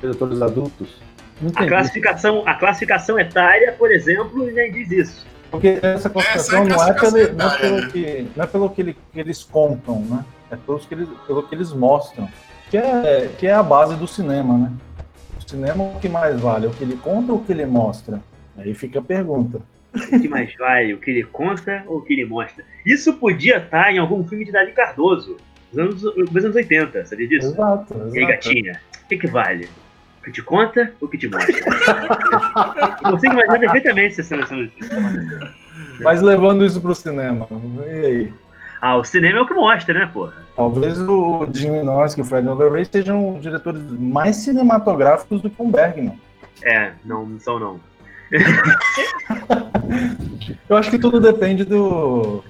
[0.00, 1.00] diretores adultos?
[1.56, 5.26] A classificação, a classificação etária, por exemplo, já diz isso.
[5.50, 7.88] Porque essa classificação, essa é não, é pelo, não, é pelo né?
[7.92, 10.24] que, não é pelo que, ele, que eles contam, né?
[10.50, 12.28] É pelo que, eles, pelo que eles mostram.
[12.70, 14.72] Que é, que é a base do cinema, né?
[15.38, 16.66] O cinema o que mais vale?
[16.66, 18.20] O que ele conta ou o que ele mostra?
[18.56, 19.60] Aí fica a pergunta.
[19.94, 20.94] O que mais vale?
[20.94, 22.64] O que ele conta ou o que ele mostra?
[22.84, 25.36] Isso podia estar em algum filme de Davi Cardoso,
[25.72, 27.48] dos anos, dos anos 80, sabia disso?
[27.48, 28.16] Exato, exato.
[28.16, 29.68] E aí, gatinha, o que, que vale?
[30.24, 31.54] Que te conta ou que te mostra?
[33.10, 34.68] Você imagina perfeitamente essa seleção
[36.00, 37.46] Mas levando isso pro cinema,
[37.86, 38.32] e aí?
[38.80, 40.34] Ah, o cinema é o que mostra, né, porra?
[40.56, 45.68] Talvez o Jimmy Norris e o Fred Overray sejam diretores mais cinematográficos do que o
[45.68, 46.20] Bergman.
[46.62, 47.80] É, não, não são não.
[50.68, 52.44] Eu acho que tudo depende do.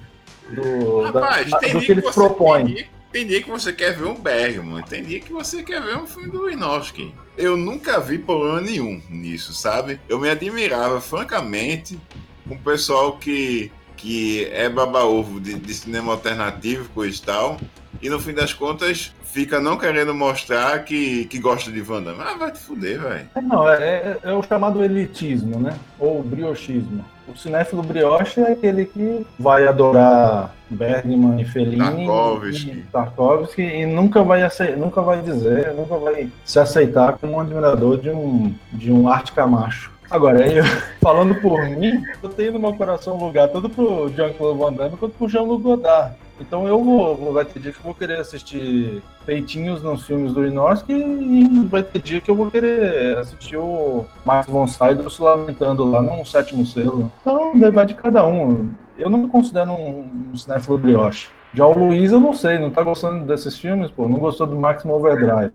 [0.49, 2.85] do, Rapaz, da, do que eles propõem.
[3.11, 6.05] Tem dia que você quer ver um Bergman, tem dia que você quer ver um
[6.05, 7.15] filme do Winowski.
[7.37, 9.99] Eu nunca vi problema nenhum nisso, sabe?
[10.07, 11.99] Eu me admirava, francamente,
[12.47, 17.57] com o pessoal que, que é baba-ovo de, de, cinema alternativo, coisa e tal,
[18.01, 22.15] e no fim das contas fica não querendo mostrar que, que gosta de Wanda.
[22.17, 23.29] Ah, vai te fuder, velho.
[23.43, 25.77] Não, é, é, é, o chamado elitismo, né?
[25.99, 27.03] Ou briochismo.
[27.27, 32.71] O cinéfilo brioche é aquele que vai adorar Bergman e Fellini Tarkovsky.
[32.71, 37.39] E, Tarkovsky e nunca vai, aceitar, nunca vai dizer, nunca vai se aceitar como um
[37.39, 39.94] admirador de um, de um arte camacho.
[40.09, 40.63] Agora, eu,
[41.01, 44.97] falando por mim, eu tenho no meu coração um lugar tanto pro Jean-Claude Van Damme
[44.97, 46.15] quanto pro Jean-Luc Godard.
[46.39, 50.45] Então eu vou, vai ter dia que eu vou querer assistir peitinhos nos filmes do
[50.45, 55.21] Inorski e vai ter dia que eu vou querer assistir o Max von Sydow se
[55.21, 57.09] lamentando lá no sétimo selo.
[57.21, 58.69] Então vai de cada um.
[58.97, 61.29] Eu não me considero um, um cinéfilo brioche.
[61.53, 64.09] Já o Luiz, eu não sei, não tá gostando desses filmes, pô.
[64.09, 65.53] Não gostou do Maximum Overdrive.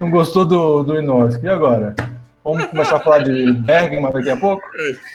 [0.00, 1.46] Não gostou do, do Inorski.
[1.46, 1.94] E agora?
[2.46, 4.62] Vamos começar a falar de Bergman daqui a pouco?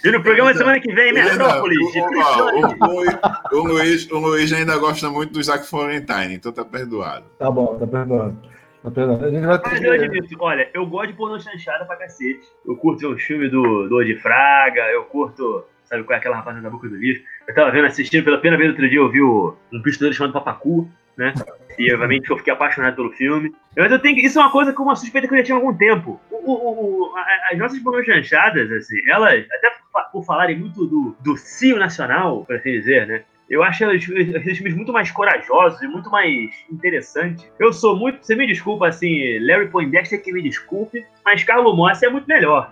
[0.04, 1.78] E no programa semana que vem, Metrópolis.
[1.96, 7.24] O, o, o, Luiz, o Luiz ainda gosta muito do Isaac Florentine, então tá perdoado.
[7.40, 8.38] Tá bom, tá perdoado.
[8.84, 9.24] Tá perdoado.
[9.24, 9.70] A gente vai ter...
[9.70, 12.42] Mas eu admito, olha, eu gosto de pornô chanchada pra cacete.
[12.68, 16.64] Eu curto um filme do, do Odi Fraga, eu curto sabe qual é aquela rapaziada
[16.64, 17.22] da boca do livro.
[17.48, 20.34] Eu tava vendo, assistindo pela primeira vez outro dia, eu vi o, um pistoleiro chamado
[20.34, 21.34] Papacu, né?
[21.78, 23.54] E obviamente eu fiquei apaixonado pelo filme.
[23.76, 25.60] Eu tenho que, isso é uma coisa com uma suspeita que eu já tinha há
[25.60, 26.20] algum tempo.
[26.30, 27.14] O, o, o,
[27.52, 29.72] as nossas pornôs chanchadas, assim, elas, até
[30.12, 33.24] por falarem muito do, do cio nacional, por assim dizer, né?
[33.50, 37.52] Eu acho esses filmes muito mais corajosos e muito mais interessantes.
[37.60, 38.26] Eu sou muito.
[38.26, 42.72] Você me desculpa, assim, Larry Poindexter que me desculpe, mas Carlo Mossi é muito melhor.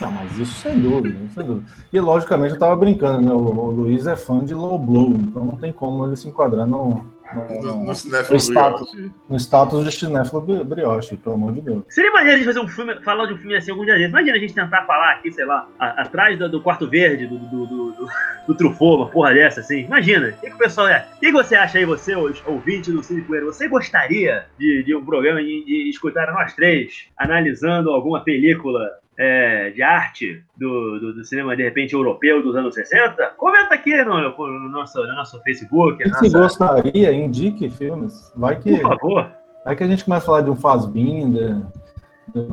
[0.00, 1.70] Não, mas isso sem dúvida, sem dúvida.
[1.92, 3.32] E logicamente eu tava brincando, né?
[3.32, 6.66] O, o Luiz é fã de Low Blow, então não tem como ele se enquadrar
[6.66, 8.92] no, no, no, no, status,
[9.28, 11.84] no status de cinéfilo brioche, pelo amor de Deus.
[11.88, 14.10] Seria maneiro a gente fazer um filme, falar de um filme assim algum dia desses.
[14.10, 17.38] Imagina a gente tentar falar aqui, sei lá, a, atrás do, do, quarto verde do,
[17.38, 18.08] do, do, do,
[18.46, 19.80] do Truffaut, uma porra dessa, assim.
[19.80, 21.06] Imagina, o que, que, o pessoal é?
[21.16, 23.46] O que, que, você acha aí, você, ouvinte do Cine Poeira?
[23.46, 29.70] Você gostaria de, de um programa de, de escutar nós três analisando alguma película é,
[29.70, 33.34] de arte do, do, do, cinema, de repente, europeu dos anos 60?
[33.36, 36.04] Comenta aqui no, no nosso, no nosso Facebook.
[36.04, 36.38] Se nossa...
[36.38, 38.32] gostaria, indique filmes.
[38.36, 39.32] Vai que, Por favor.
[39.64, 41.56] Vai que a gente começa a falar de um Fazbinder.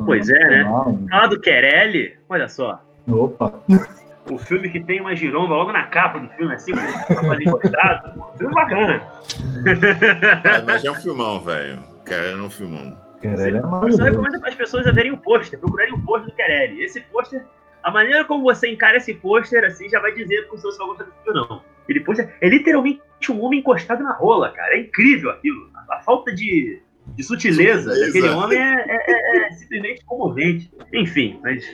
[0.04, 0.64] Pois é, né?
[1.08, 2.82] Falar do Querelli, olha só.
[3.08, 3.54] Opa!
[4.28, 8.24] O filme que tem uma giromba logo na capa do filme, assim, com o encostado.
[8.36, 9.00] Filme bacana.
[10.42, 11.78] Mas, mas é um filmão, velho.
[12.04, 13.05] Querelli é um filmão.
[13.34, 16.30] Querelli é Eu só recomendo para as pessoas a verem o pôster, procurarem o pôster
[16.30, 16.82] do Querelli.
[16.82, 17.44] Esse pôster,
[17.82, 21.04] a maneira como você encara esse pôster, assim, já vai dizer se você vai gostar
[21.04, 21.62] do filme ou não.
[21.88, 23.00] Ele pôster é literalmente
[23.30, 24.74] um homem encostado na rola, cara.
[24.74, 25.70] É incrível aquilo.
[25.74, 28.06] A, a falta de, de sutileza, sutileza.
[28.06, 30.70] daquele homem é, é, é, é, simplesmente comovente.
[30.92, 31.64] Enfim, mas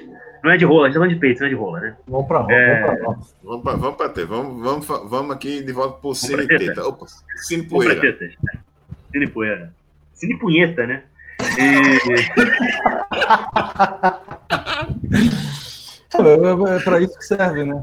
[0.42, 1.96] não é de rola, a gente tá falando de peito, não é de rola, né?
[2.06, 2.80] Vamos pra rola, é...
[2.82, 3.18] vamos pra rola.
[3.42, 6.86] Vamos pra, vamos pra ter, vamos, vamos, vamos aqui de volta pro Cine Teta.
[6.86, 8.16] Opa, Cine Poeira.
[9.12, 9.74] Cine Poeira.
[10.12, 11.04] Cine Punheta, né?
[11.58, 12.32] É,
[16.18, 17.82] é, é para isso que serve, né?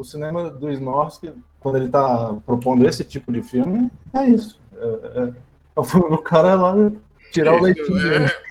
[0.00, 4.58] o cinema do Snorsky, quando ele tá propondo esse tipo de filme, é isso.
[4.74, 5.22] É, é,
[5.76, 6.74] é o filme do cara lá
[7.32, 7.98] tirar o leitinho.
[8.14, 8.50] É...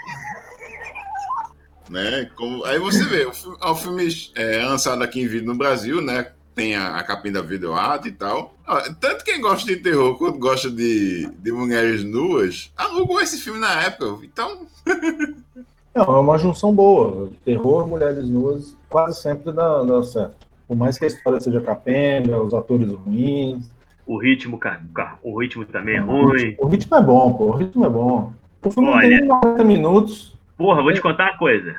[1.90, 2.30] Né?
[2.36, 2.64] Como...
[2.66, 6.32] Aí você vê, o filme, o filme é lançado aqui em vídeo no Brasil, né?
[6.60, 8.54] Tem a, a capinha da Video Art e tal.
[9.00, 13.84] Tanto quem gosta de terror quanto gosta de, de mulheres nuas, alugou esse filme na
[13.84, 14.26] época.
[14.26, 14.68] Então.
[15.96, 17.30] Não, é uma junção boa.
[17.46, 20.36] Terror, mulheres nuas, quase sempre dá, dá certo.
[20.68, 23.72] Por mais que a história seja capenga, os atores ruins.
[24.06, 24.60] O ritmo,
[25.24, 26.58] o ritmo também é ruim.
[26.58, 27.46] O ritmo é bom, pô.
[27.46, 28.34] O ritmo é bom.
[28.66, 30.38] O filme Olha, tem 90 minutos.
[30.58, 31.78] Porra, vou te contar uma coisa.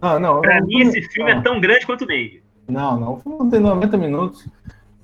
[0.00, 0.40] Ah, não.
[0.40, 1.42] Pra mim, esse filme é ah.
[1.42, 2.47] tão grande quanto o Mandy.
[2.68, 3.14] Não, não.
[3.14, 4.46] O filme tem 90 minutos.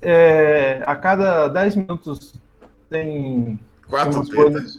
[0.01, 2.35] É, a cada 10 minutos
[2.89, 3.59] tem.
[3.89, 4.77] Quatro tetas.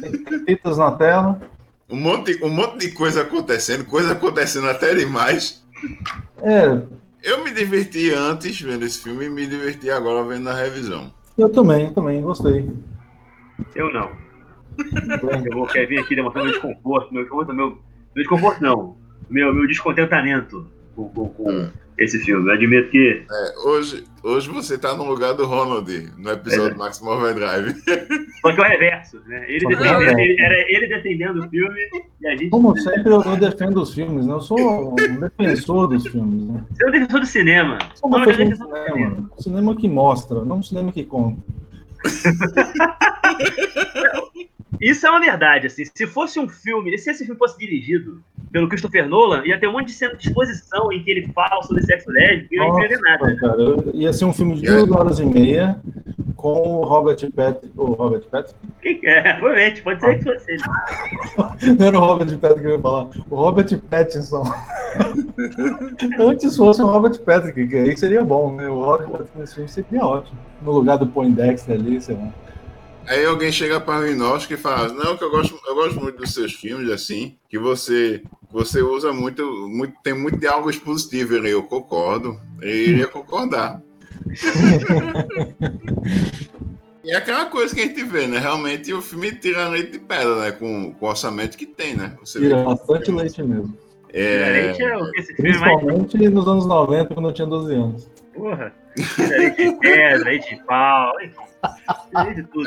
[0.00, 1.40] Tem tetas na tela.
[1.88, 5.64] Um monte, um monte de coisa acontecendo, coisa acontecendo até demais.
[6.42, 6.82] É,
[7.22, 11.12] eu me diverti antes vendo esse filme e me diverti agora vendo na revisão.
[11.38, 12.68] Eu também, também, gostei.
[13.74, 14.10] Eu não.
[15.46, 17.78] eu vou querer vir aqui demonstrar meu desconforto, meu desconforto, meu, meu
[18.16, 18.96] desconforto não,
[19.30, 20.66] meu, meu descontentamento
[20.96, 22.48] com, com, com hum esse filme.
[22.48, 23.24] Eu admito que.
[23.30, 26.78] É, hoje, hoje você tá no lugar do Ronald, no episódio é.
[26.78, 27.74] Maximum Overdrive.
[28.40, 29.44] Só que é o reverso, né?
[29.48, 31.80] Ele, defendendo, ele era ele defendendo o filme
[32.20, 32.50] e a gente.
[32.50, 34.32] Como sempre, eu não defendo os filmes, né?
[34.32, 36.48] Eu sou um defensor dos filmes.
[36.48, 36.64] Né?
[36.70, 37.78] Você é um defensor do cinema.
[37.94, 39.30] Sou um defensor do cinema.
[39.36, 41.40] O cinema que mostra, não o cinema que conta.
[44.84, 45.82] Isso é uma verdade, assim.
[45.94, 48.22] Se fosse um filme, se esse filme fosse dirigido
[48.52, 51.62] pelo Christopher Nolan, ia ter um monte de cena de exposição em que ele fala
[51.62, 53.36] sobre sexo lésbico e não ia nada.
[53.36, 53.62] Cara,
[53.94, 55.80] ia ser um filme de duas horas e meia
[56.36, 57.72] com o Robert Patrick.
[57.74, 58.54] O Robert Patrick?
[59.06, 60.62] É, provavelmente, pode ser que fosse ele.
[61.78, 64.44] Não era o Robert Patrick que eu ia falar, o Robert Pattinson.
[66.20, 68.68] Antes fosse o Robert Patrick, que aí seria bom, né?
[68.68, 70.38] O Robert Patrick nesse filme seria ótimo.
[70.60, 72.43] No lugar do Poindexter ali, sei lá.
[73.06, 76.18] Aí alguém chega para o Inoski e fala: Não, que eu gosto, eu gosto muito
[76.18, 78.22] dos seus filmes, assim, que você
[78.54, 81.34] você usa muito, muito tem muito diálogo expositivo.
[81.34, 83.82] Ele, eu concordo, ele iria concordar.
[87.02, 88.38] e é aquela coisa que a gente vê, né?
[88.38, 90.52] Realmente o filme tira leite de pedra, né?
[90.52, 92.16] Com, com o orçamento que tem, né?
[92.20, 93.76] Você tira bastante leite mesmo.
[94.12, 94.52] É...
[94.52, 96.32] Leite é o que esse filme Principalmente mais...
[96.32, 98.08] nos anos 90, quando eu tinha 12 anos.
[98.32, 98.72] Porra,
[99.18, 101.12] leite de pedra, leite de pau,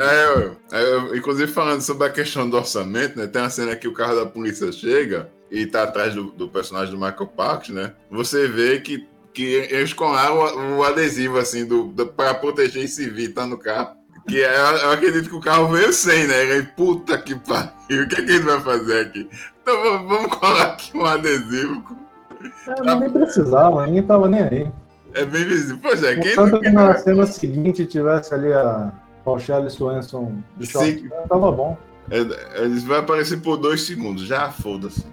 [0.00, 3.26] é, é, inclusive falando sobre a questão do orçamento, né?
[3.26, 6.92] Tem uma cena que o carro da polícia chega e tá atrás do, do personagem
[6.92, 7.92] do Michael Parks, né?
[8.10, 13.08] Você vê que, que eles colaram o, o adesivo assim do, do para proteger esse
[13.08, 13.96] V tá no carro.
[14.28, 16.46] Que é, eu acredito que o carro veio sem, né?
[16.46, 19.28] E aí, puta que pariu, o que, é que gente vai fazer aqui?
[19.62, 21.82] Então vamos colar aqui um adesivo.
[22.68, 24.72] É, nem precisava, ninguém tava nem aí.
[25.14, 25.78] É bem visível.
[25.80, 28.92] Pois é, quem Tanto que na cena seguinte tivesse ali a
[29.24, 31.76] Rochelle Swanson de short, tava bom.
[32.10, 35.04] É, eles vai aparecer por dois segundos, já foda-se.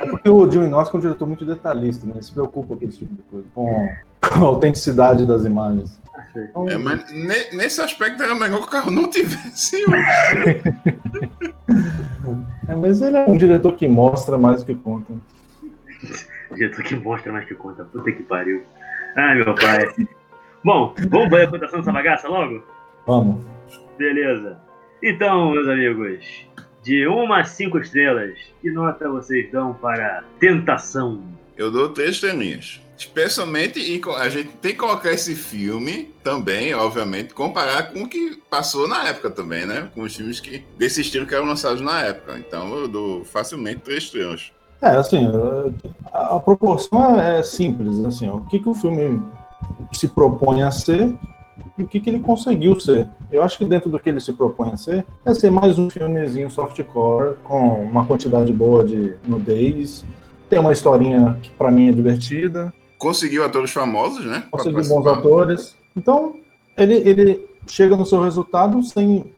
[0.00, 2.12] É porque o Jim Inoski é um diretor muito detalhista, né?
[2.14, 3.88] Ele se preocupa com esse tipo de coisa, com
[4.20, 6.00] a autenticidade das imagens.
[6.36, 7.10] Então, é, mas
[7.52, 9.82] nesse aspecto era melhor que o carro não tivesse.
[12.68, 15.14] é, mas ele é um diretor que mostra mais do que conta.
[16.54, 17.84] diretor que mostra mais do que conta.
[17.84, 18.62] Puta que pariu.
[19.16, 20.06] Ai, meu pai.
[20.62, 22.62] Bom, vamos ver a cotação dessa bagaça logo?
[23.06, 23.44] Vamos.
[23.98, 24.58] Beleza.
[25.02, 26.24] Então, meus amigos,
[26.82, 31.22] de 1 a 5 estrelas, que nota vocês dão para Tentação?
[31.56, 32.80] Eu dou três estrelinhas.
[32.96, 33.80] Especialmente,
[34.18, 39.08] a gente tem que colocar esse filme também, obviamente, comparar com o que passou na
[39.08, 39.90] época também, né?
[39.94, 42.38] Com os filmes que, desse estilo que eram lançados na época.
[42.38, 44.52] Então eu dou facilmente três estrelas.
[44.82, 45.28] É, assim,
[46.12, 49.22] a, a proporção é simples, assim, ó, o que, que o filme
[49.92, 51.14] se propõe a ser
[51.76, 53.08] e o que, que ele conseguiu ser.
[53.30, 55.90] Eu acho que dentro do que ele se propõe a ser, é ser mais um
[55.90, 60.04] filmezinho softcore, com uma quantidade boa de nudez,
[60.48, 62.72] tem uma historinha que para mim é divertida.
[62.98, 64.44] Conseguiu atores famosos, né?
[64.50, 65.76] Conseguiu bons atores.
[65.96, 66.34] Então,
[66.76, 69.32] ele, ele chega no seu resultado sem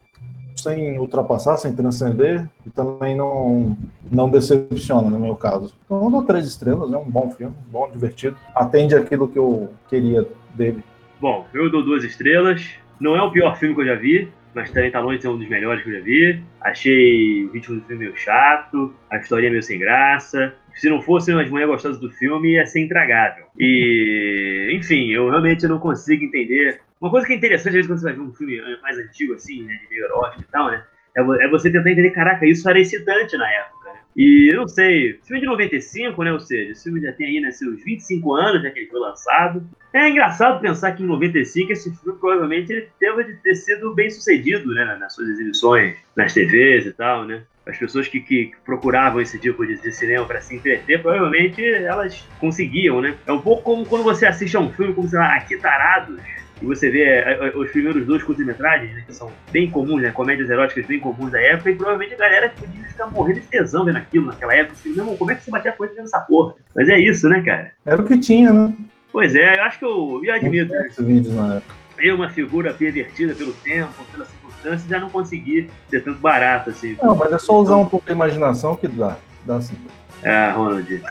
[0.56, 3.76] sem ultrapassar, sem transcender, e também não,
[4.10, 5.74] não decepciona, no meu caso.
[5.84, 8.36] Então, eu dou três estrelas, é um bom filme, bom, divertido.
[8.54, 10.82] Atende aquilo que eu queria dele.
[11.20, 12.68] Bom, eu dou duas estrelas.
[13.00, 15.28] Não é o pior filme que eu já vi, mas também tá longe de ser
[15.28, 16.42] um dos melhores que eu já vi.
[16.60, 20.54] Achei o ritmo do filme meio chato, a história meio sem graça.
[20.74, 23.46] Se não fossem as mulheres gostosas do filme, ia ser intragável.
[23.58, 27.98] E, enfim, eu realmente não consigo entender uma coisa que é interessante, às vezes, quando
[27.98, 30.84] você vai ver um filme mais antigo, assim, né, de meio erótico e tal, né?
[31.16, 33.98] É, é você tentar entender, caraca, isso era excitante na época, né?
[34.16, 36.32] E eu não sei, filme de 95, né?
[36.32, 39.00] Ou seja, esse filme já tem aí né, seus 25 anos, né, que ele foi
[39.00, 39.66] lançado.
[39.92, 44.08] É engraçado pensar que em 95 esse filme provavelmente ele teve de ter sido bem
[44.08, 44.96] sucedido, né?
[44.98, 47.42] Nas suas exibições, nas TVs e tal, né?
[47.66, 52.26] As pessoas que, que procuravam esse tipo de, de cinema para se entreter, provavelmente elas
[52.38, 53.16] conseguiam, né?
[53.26, 56.16] É um pouco como quando você assiste a um filme como, sei lá, Aqui Tarados,
[56.62, 60.12] e você vê é, é, os primeiros dois curtas-metragens, né, que são bem comuns, né,
[60.12, 63.84] comédias eróticas bem comuns da época, e provavelmente a galera podia ficar morrendo de tesão
[63.84, 64.74] vendo aquilo naquela época.
[64.74, 66.54] Assim, meu irmão, como é que você batia a coisa vendo essa porra?
[66.74, 67.72] Mas é isso, né, cara?
[67.84, 68.72] Era o que tinha, né?
[69.10, 70.72] Pois é, eu acho que eu, eu admito.
[70.74, 71.74] Esses vídeos na época.
[71.98, 76.96] Eu, uma figura pervertida pelo tempo, pelas circunstâncias, já não consegui ser tanto barato assim.
[77.02, 79.16] Não, mas é só usar um pouco de imaginação que dá.
[79.44, 79.76] Dá sim.
[80.24, 80.88] Ah, Ronald.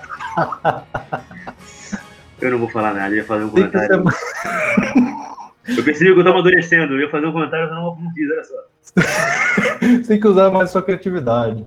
[2.42, 4.04] eu não vou falar nada, eu ia fazer um comentário.
[5.68, 8.30] Eu percebi que eu tô amadurecendo, eu ia fazer um comentário, mas não, não fiz,
[8.32, 10.08] olha só.
[10.08, 11.66] Tem que usar mais sua criatividade.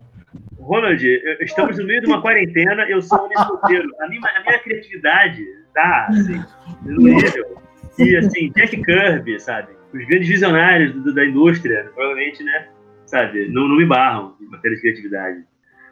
[0.59, 1.05] Ronald,
[1.41, 3.89] estamos no meio de uma quarentena, eu sou um escoteiro.
[4.01, 6.43] A minha, a minha criatividade tá, assim,
[6.85, 7.59] no nível.
[7.99, 9.69] E, assim, Jack Kirby, sabe?
[9.93, 12.69] Os grandes visionários do, da indústria, provavelmente, né?
[13.07, 13.47] Sabe?
[13.49, 15.45] Não, não me barram em matéria de criatividade.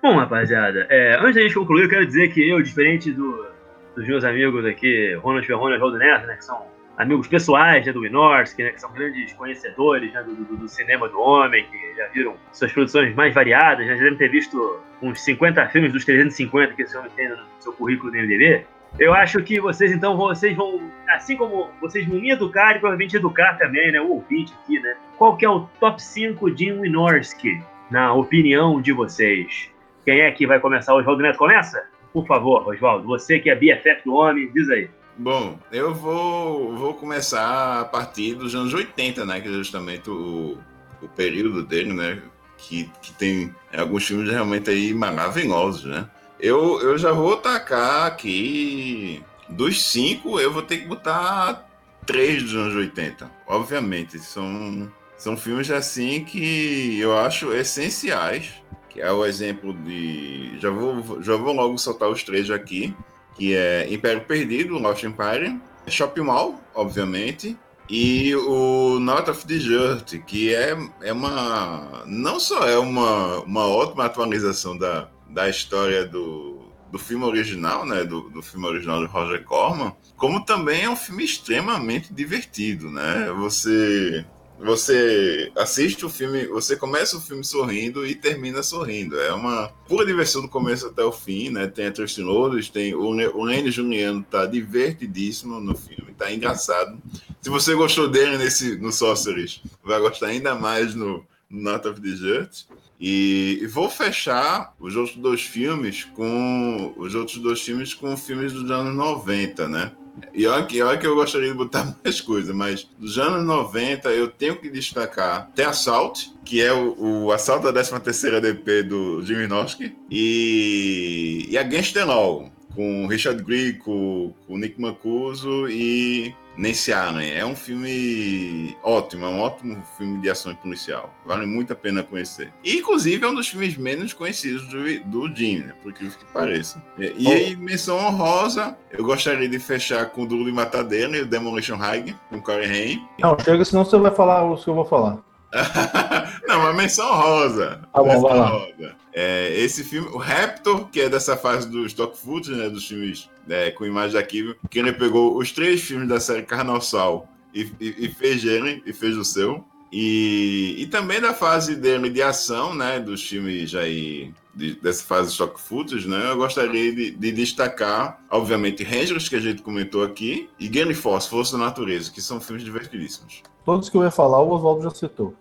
[0.02, 3.46] Bom, rapaziada, é, antes da gente concluir, eu quero dizer que eu, diferente do,
[3.94, 6.34] dos meus amigos aqui, Ronald Ferrone e Rodo Neto, né?
[6.34, 6.66] Que são
[6.96, 11.08] amigos pessoais né, do Winorski, né, que são grandes conhecedores né, do, do, do, cinema
[11.08, 15.68] do homem, que já viram suas produções mais variadas, já devem ter visto uns 50
[15.68, 18.64] filmes dos 350 que esse homem tem no seu currículo do MDB.
[18.98, 23.16] Eu acho que vocês, então, vocês vão, assim como vocês vão me educar e provavelmente
[23.16, 27.62] educar também, né, o ouvinte aqui, né, qual que é o top 5 de Winorski,
[27.90, 29.70] na opinião de vocês?
[30.04, 30.94] Quem é que vai começar?
[30.94, 31.82] O Oswaldo Neto começa?
[32.12, 34.90] Por favor, Oswaldo, você que é BFF do homem, diz aí.
[35.16, 39.40] Bom, eu vou, vou começar a partir dos anos 80, né?
[39.40, 40.56] Que é justamente o,
[41.02, 42.22] o período dele, né?
[42.56, 46.08] Que, que tem alguns filmes realmente aí maravilhosos, né?
[46.40, 51.68] Eu, eu já vou tacar aqui dos cinco, eu vou ter que botar
[52.06, 53.30] três dos anos 80.
[53.46, 58.50] Obviamente, são, são filmes assim que eu acho essenciais.
[58.88, 60.58] Que é o exemplo de.
[60.58, 62.94] Já vou, já vou logo soltar os três aqui
[63.34, 67.56] que é Império Perdido, Lost Empire, Shopping Mall, obviamente,
[67.88, 72.04] e o Not of the Dirt, que é, é uma.
[72.06, 78.04] Não só é uma, uma ótima atualização da, da história do, do filme original, né?
[78.04, 83.30] Do, do filme original de Roger Corman, como também é um filme extremamente divertido, né?
[83.36, 84.24] Você
[84.58, 89.18] você assiste o filme, você começa o filme sorrindo e termina sorrindo.
[89.20, 91.66] É uma pura diversão do começo até o fim, né?
[91.66, 96.96] Tem a Tristan Lourdes, tem o, o Lenny Juliano, tá divertidíssimo no filme, tá engraçado.
[97.40, 102.00] Se você gostou dele nesse no Sorcerers, vai gostar ainda mais no, no Not of
[102.00, 102.64] the Dirt.
[103.04, 108.52] E, e, vou fechar os outros dois filmes com os outros dois filmes com filmes
[108.52, 109.90] dos anos 90, né?
[110.32, 114.08] E olha que, olha que eu gostaria de botar mais coisas, mas dos anos 90
[114.10, 118.84] eu tenho que destacar The Assault, que é o, o assalto da 13 terceira DP
[118.84, 125.68] do Jimmy Norsky, e, e Against the Law, com Richard Gere, com, com Nick Mancuso
[125.68, 127.32] e Nancy Allen.
[127.32, 131.12] É um filme ótimo, é um ótimo filme de ação policial.
[131.24, 132.52] Vale muito a pena conhecer.
[132.64, 135.74] E, inclusive, é um dos filmes menos conhecidos do, do Jim, né?
[135.82, 136.82] Por incrível que pareça.
[136.98, 141.22] E, e aí, menção honrosa, eu gostaria de fechar com o Duro de Matadeira e
[141.22, 143.06] o Demolition High, com o Corey Haim.
[143.20, 145.18] Não, chega, senão você vai falar o que eu vou falar.
[146.48, 147.80] Não, uma menção rosa.
[147.92, 148.46] Tá bom, vai lá.
[148.48, 149.01] Rosa.
[149.12, 153.28] É, esse filme, o Raptor, que é dessa fase do stock footage, né, dos filmes
[153.48, 157.70] é, com imagem de arquivo, que ele pegou os três filmes da série Carnossal e,
[157.78, 159.64] e, e fez ele, e fez o seu.
[159.92, 165.32] E, e também da fase de ação, né, dos filmes aí de, dessa fase de
[165.32, 170.48] stock footage, né, eu gostaria de, de, destacar, obviamente, Rangers, que a gente comentou aqui,
[170.58, 173.42] e Game Force, Força da Natureza, que são filmes divertidíssimos.
[173.66, 175.34] Todos que eu ia falar, o Oswaldo já citou.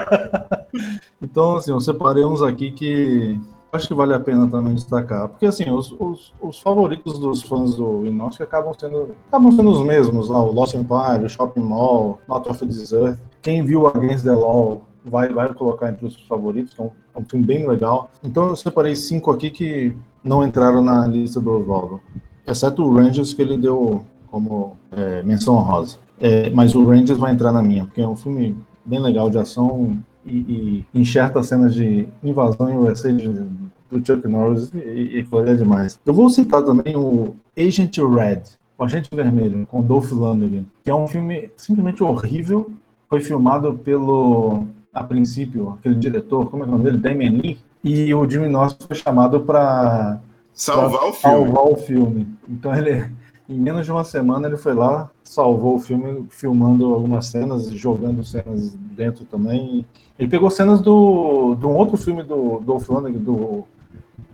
[1.20, 3.40] então, assim, eu separei uns aqui que
[3.72, 5.28] acho que vale a pena também destacar.
[5.28, 9.80] Porque, assim, os, os, os favoritos dos fãs do Inox acabam sendo, acabam sendo os
[9.80, 13.18] mesmos, lá, o Lost Empire, o Shopping Mall, Not of Desert.
[13.44, 17.18] Quem viu Against the Law vai, vai colocar entre os favoritos, que é um, é
[17.18, 18.10] um filme bem legal.
[18.24, 22.00] Então, eu separei cinco aqui que não entraram na lista do Oswaldo.
[22.46, 25.98] Exceto o Rangers, que ele deu como é, menção honrosa.
[26.18, 29.36] É, mas o Rangers vai entrar na minha, porque é um filme bem legal de
[29.36, 35.24] ação e, e enxerta cenas de invasão em USA de, do Chuck Norris e, e
[35.24, 36.00] foi demais.
[36.06, 38.42] Eu vou citar também o Agent Red,
[38.78, 42.70] o Agente Vermelho, com Dolph Lundgren, que é um filme simplesmente horrível.
[43.14, 46.98] Foi filmado pelo, a princípio, aquele diretor, como é o nome dele?
[46.98, 47.58] Damien Lee.
[47.84, 50.18] E o Jimmy Norris foi chamado para
[50.52, 51.36] salvar o filme.
[51.36, 52.28] Salvar o filme.
[52.48, 53.08] Então ele,
[53.48, 58.24] em menos de uma semana, ele foi lá, salvou o filme, filmando algumas cenas, jogando
[58.24, 59.86] cenas dentro também.
[60.18, 63.62] Ele pegou cenas do, de um outro filme do Dolph Lundgren, do,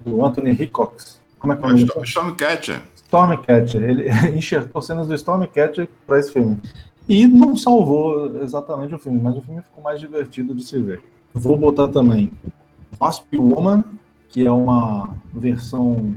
[0.07, 1.21] do Anthony Hickox.
[1.39, 1.83] Como é que é o nome?
[2.05, 2.81] Stormcatcher.
[2.95, 3.83] Stormcatcher.
[3.83, 6.59] Ele enxertou cenas do Stormcatcher para esse filme.
[7.11, 11.03] E não salvou exatamente o filme, mas o filme ficou mais divertido de se ver.
[11.35, 12.31] Vou botar também
[13.01, 13.83] Wasp Woman,
[14.29, 16.15] que é uma versão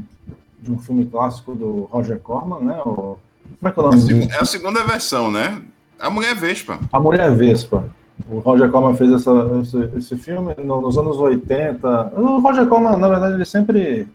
[0.61, 2.79] de um filme clássico do Roger Corman, né?
[2.85, 3.17] O...
[3.59, 4.29] Como é que é o nome?
[4.31, 5.63] É a segunda versão, né?
[5.99, 6.79] A Mulher Vespa.
[6.91, 7.89] A Mulher Vespa.
[8.29, 9.31] O Roger Corman fez essa,
[9.63, 12.13] esse, esse filme nos anos 80.
[12.15, 14.07] O Roger Corman, na verdade, ele sempre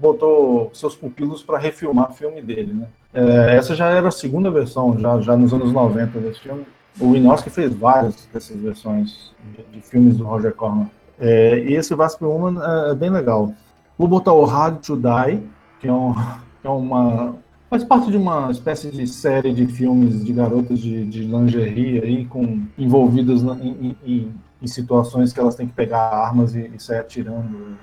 [0.00, 2.86] botou seus pupilos para refilmar filme dele, né?
[3.14, 6.64] É, essa já era a segunda versão, já, já nos anos 90 desse filme.
[7.00, 10.90] O Winorski fez várias dessas versões de, de filmes do Roger Corman.
[11.18, 13.52] É, e esse Vasp Woman é, é, bem legal.
[13.98, 15.42] Vou botar o Hard to Die,
[15.80, 16.14] que é, um,
[16.60, 17.36] que é uma.
[17.70, 22.24] faz parte de uma espécie de série de filmes de garotas de, de lingerie aí,
[22.24, 26.80] com, envolvidas na, em, em, em, situações que elas têm que pegar armas e, e
[26.80, 27.76] sair atirando.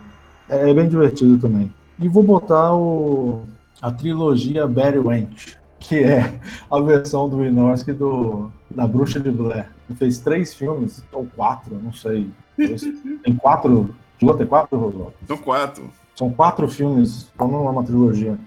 [0.50, 1.72] É, é bem divertido também.
[2.02, 3.44] E vou botar o,
[3.82, 6.40] a trilogia Barry Wench, que é
[6.72, 9.70] a versão do Winorski do da Bruxa de Blair.
[9.90, 12.30] Ele fez três filmes, ou quatro, não sei.
[12.56, 13.94] Tem quatro.
[14.20, 15.14] Chegou a ter quatro, Roswell?
[15.28, 15.90] São quatro.
[16.16, 18.38] São quatro filmes, como não é uma trilogia,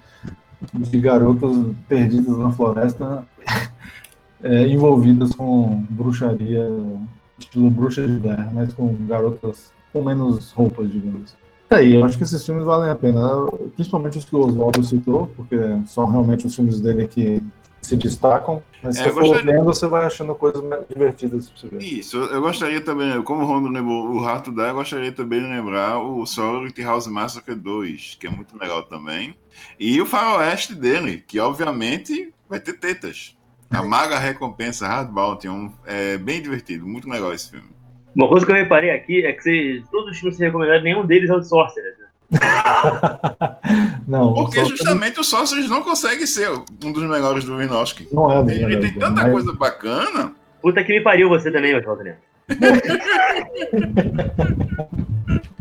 [0.73, 1.57] de garotas
[1.89, 3.27] perdidas na floresta,
[4.43, 6.69] é, envolvidas com bruxaria,
[7.39, 11.35] estilo bruxa de Blair, mas com garotas com menos roupas, digamos.
[11.73, 14.85] É, aí, eu acho que esses filmes valem a pena, principalmente os que o Oswaldo
[14.85, 15.57] citou, porque
[15.87, 17.43] são realmente os filmes dele que
[17.81, 18.63] se destacam.
[18.83, 19.53] Mas se é, você for gostaria...
[19.53, 21.83] vendo, você vai achando coisas divertidas pra você ver.
[21.83, 25.47] Isso, eu gostaria também, como o Rondo lembrou o Rato da, eu gostaria também de
[25.47, 29.35] lembrar o Sorority House Massacre 2, que é muito legal também.
[29.81, 33.35] E o faroeste dele, que obviamente vai ter tetas.
[33.71, 37.72] A Maga Recompensa Hard Bounty, um, é bem divertido, muito legal esse filme.
[38.15, 40.83] Uma coisa que eu reparei aqui é que vocês, todos os filmes que vocês recomendaram,
[40.83, 41.97] nenhum deles é o Sorcerer.
[41.99, 42.07] Né?
[44.07, 48.09] não, Porque justamente o Sorcerer não consegue ser um dos melhores do Winovski.
[48.13, 49.33] Não é, Ele, ele tem tanta mas...
[49.33, 50.33] coisa bacana.
[50.61, 52.05] Puta que me pariu você também, Oswaldo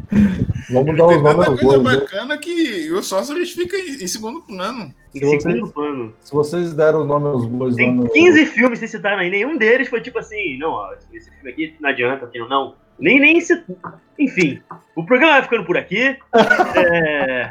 [0.70, 2.00] Vamos dar os nomes coisa né?
[2.00, 4.94] bacana que o Sorcerer fica em, segundo plano.
[5.14, 6.14] Em segundo plano.
[6.22, 8.10] Se vocês deram o nome aos bois Tem no...
[8.10, 11.76] 15 filmes que citaram aí, nenhum deles foi tipo assim, não, ó, esse filme aqui
[11.80, 12.76] não adianta, não, não.
[13.00, 13.64] Nem, nem se.
[14.20, 14.62] Enfim,
[14.96, 16.16] o programa vai ficando por aqui.
[16.76, 17.50] é...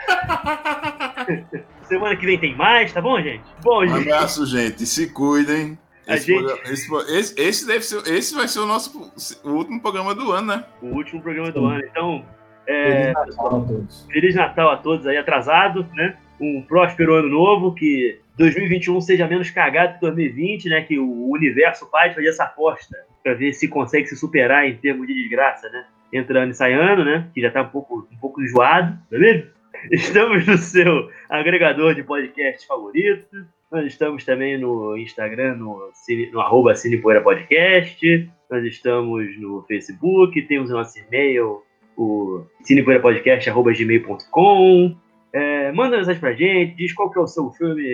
[1.84, 3.42] Semana que vem tem mais, tá bom, gente?
[3.62, 4.86] Bom, um abraço, gente.
[4.86, 5.76] Se cuidem.
[6.06, 6.44] Esse, gente...
[6.44, 10.46] programa, esse, esse, deve ser, esse vai ser o nosso o último programa do ano,
[10.46, 10.64] né?
[10.80, 11.82] O último programa do ano.
[11.84, 12.24] Então,
[12.66, 14.06] é, Feliz Natal a todos.
[14.10, 16.16] Feliz Natal a todos aí, atrasado, né?
[16.40, 20.82] Um próspero ano novo, que 2021 seja menos cagado que 2020, né?
[20.82, 25.06] Que o universo faz fazer essa aposta para ver se consegue se superar em termos
[25.06, 25.84] de desgraça, né?
[26.12, 27.28] Entrando e saindo, né?
[27.34, 29.46] Que já está um pouco, um pouco enjoado, tá vendo?
[29.90, 33.46] Estamos no seu agregador de podcast favorito.
[33.70, 35.92] Nós estamos também no Instagram, no,
[36.32, 38.28] no arroba Cinepoeira Podcast.
[38.50, 41.62] Nós estamos no Facebook, temos o nosso e-mail,
[42.00, 44.96] o cinepoeirapodcast.gmail.com.
[45.32, 47.84] É, manda mensagem pra gente, diz qual que é o seu filme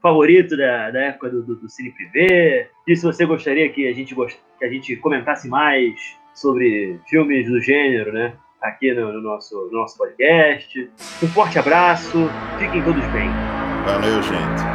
[0.00, 2.70] favorito da, da época do, do, do Cine Privé.
[2.86, 4.38] Diz se você gostaria que a gente, gost...
[4.58, 8.34] que a gente comentasse mais sobre filmes do gênero, né?
[8.62, 10.88] Aqui no, no nosso, no nosso podcast.
[11.22, 13.28] Um forte abraço, fiquem todos bem.
[13.84, 14.69] Valeu, gente.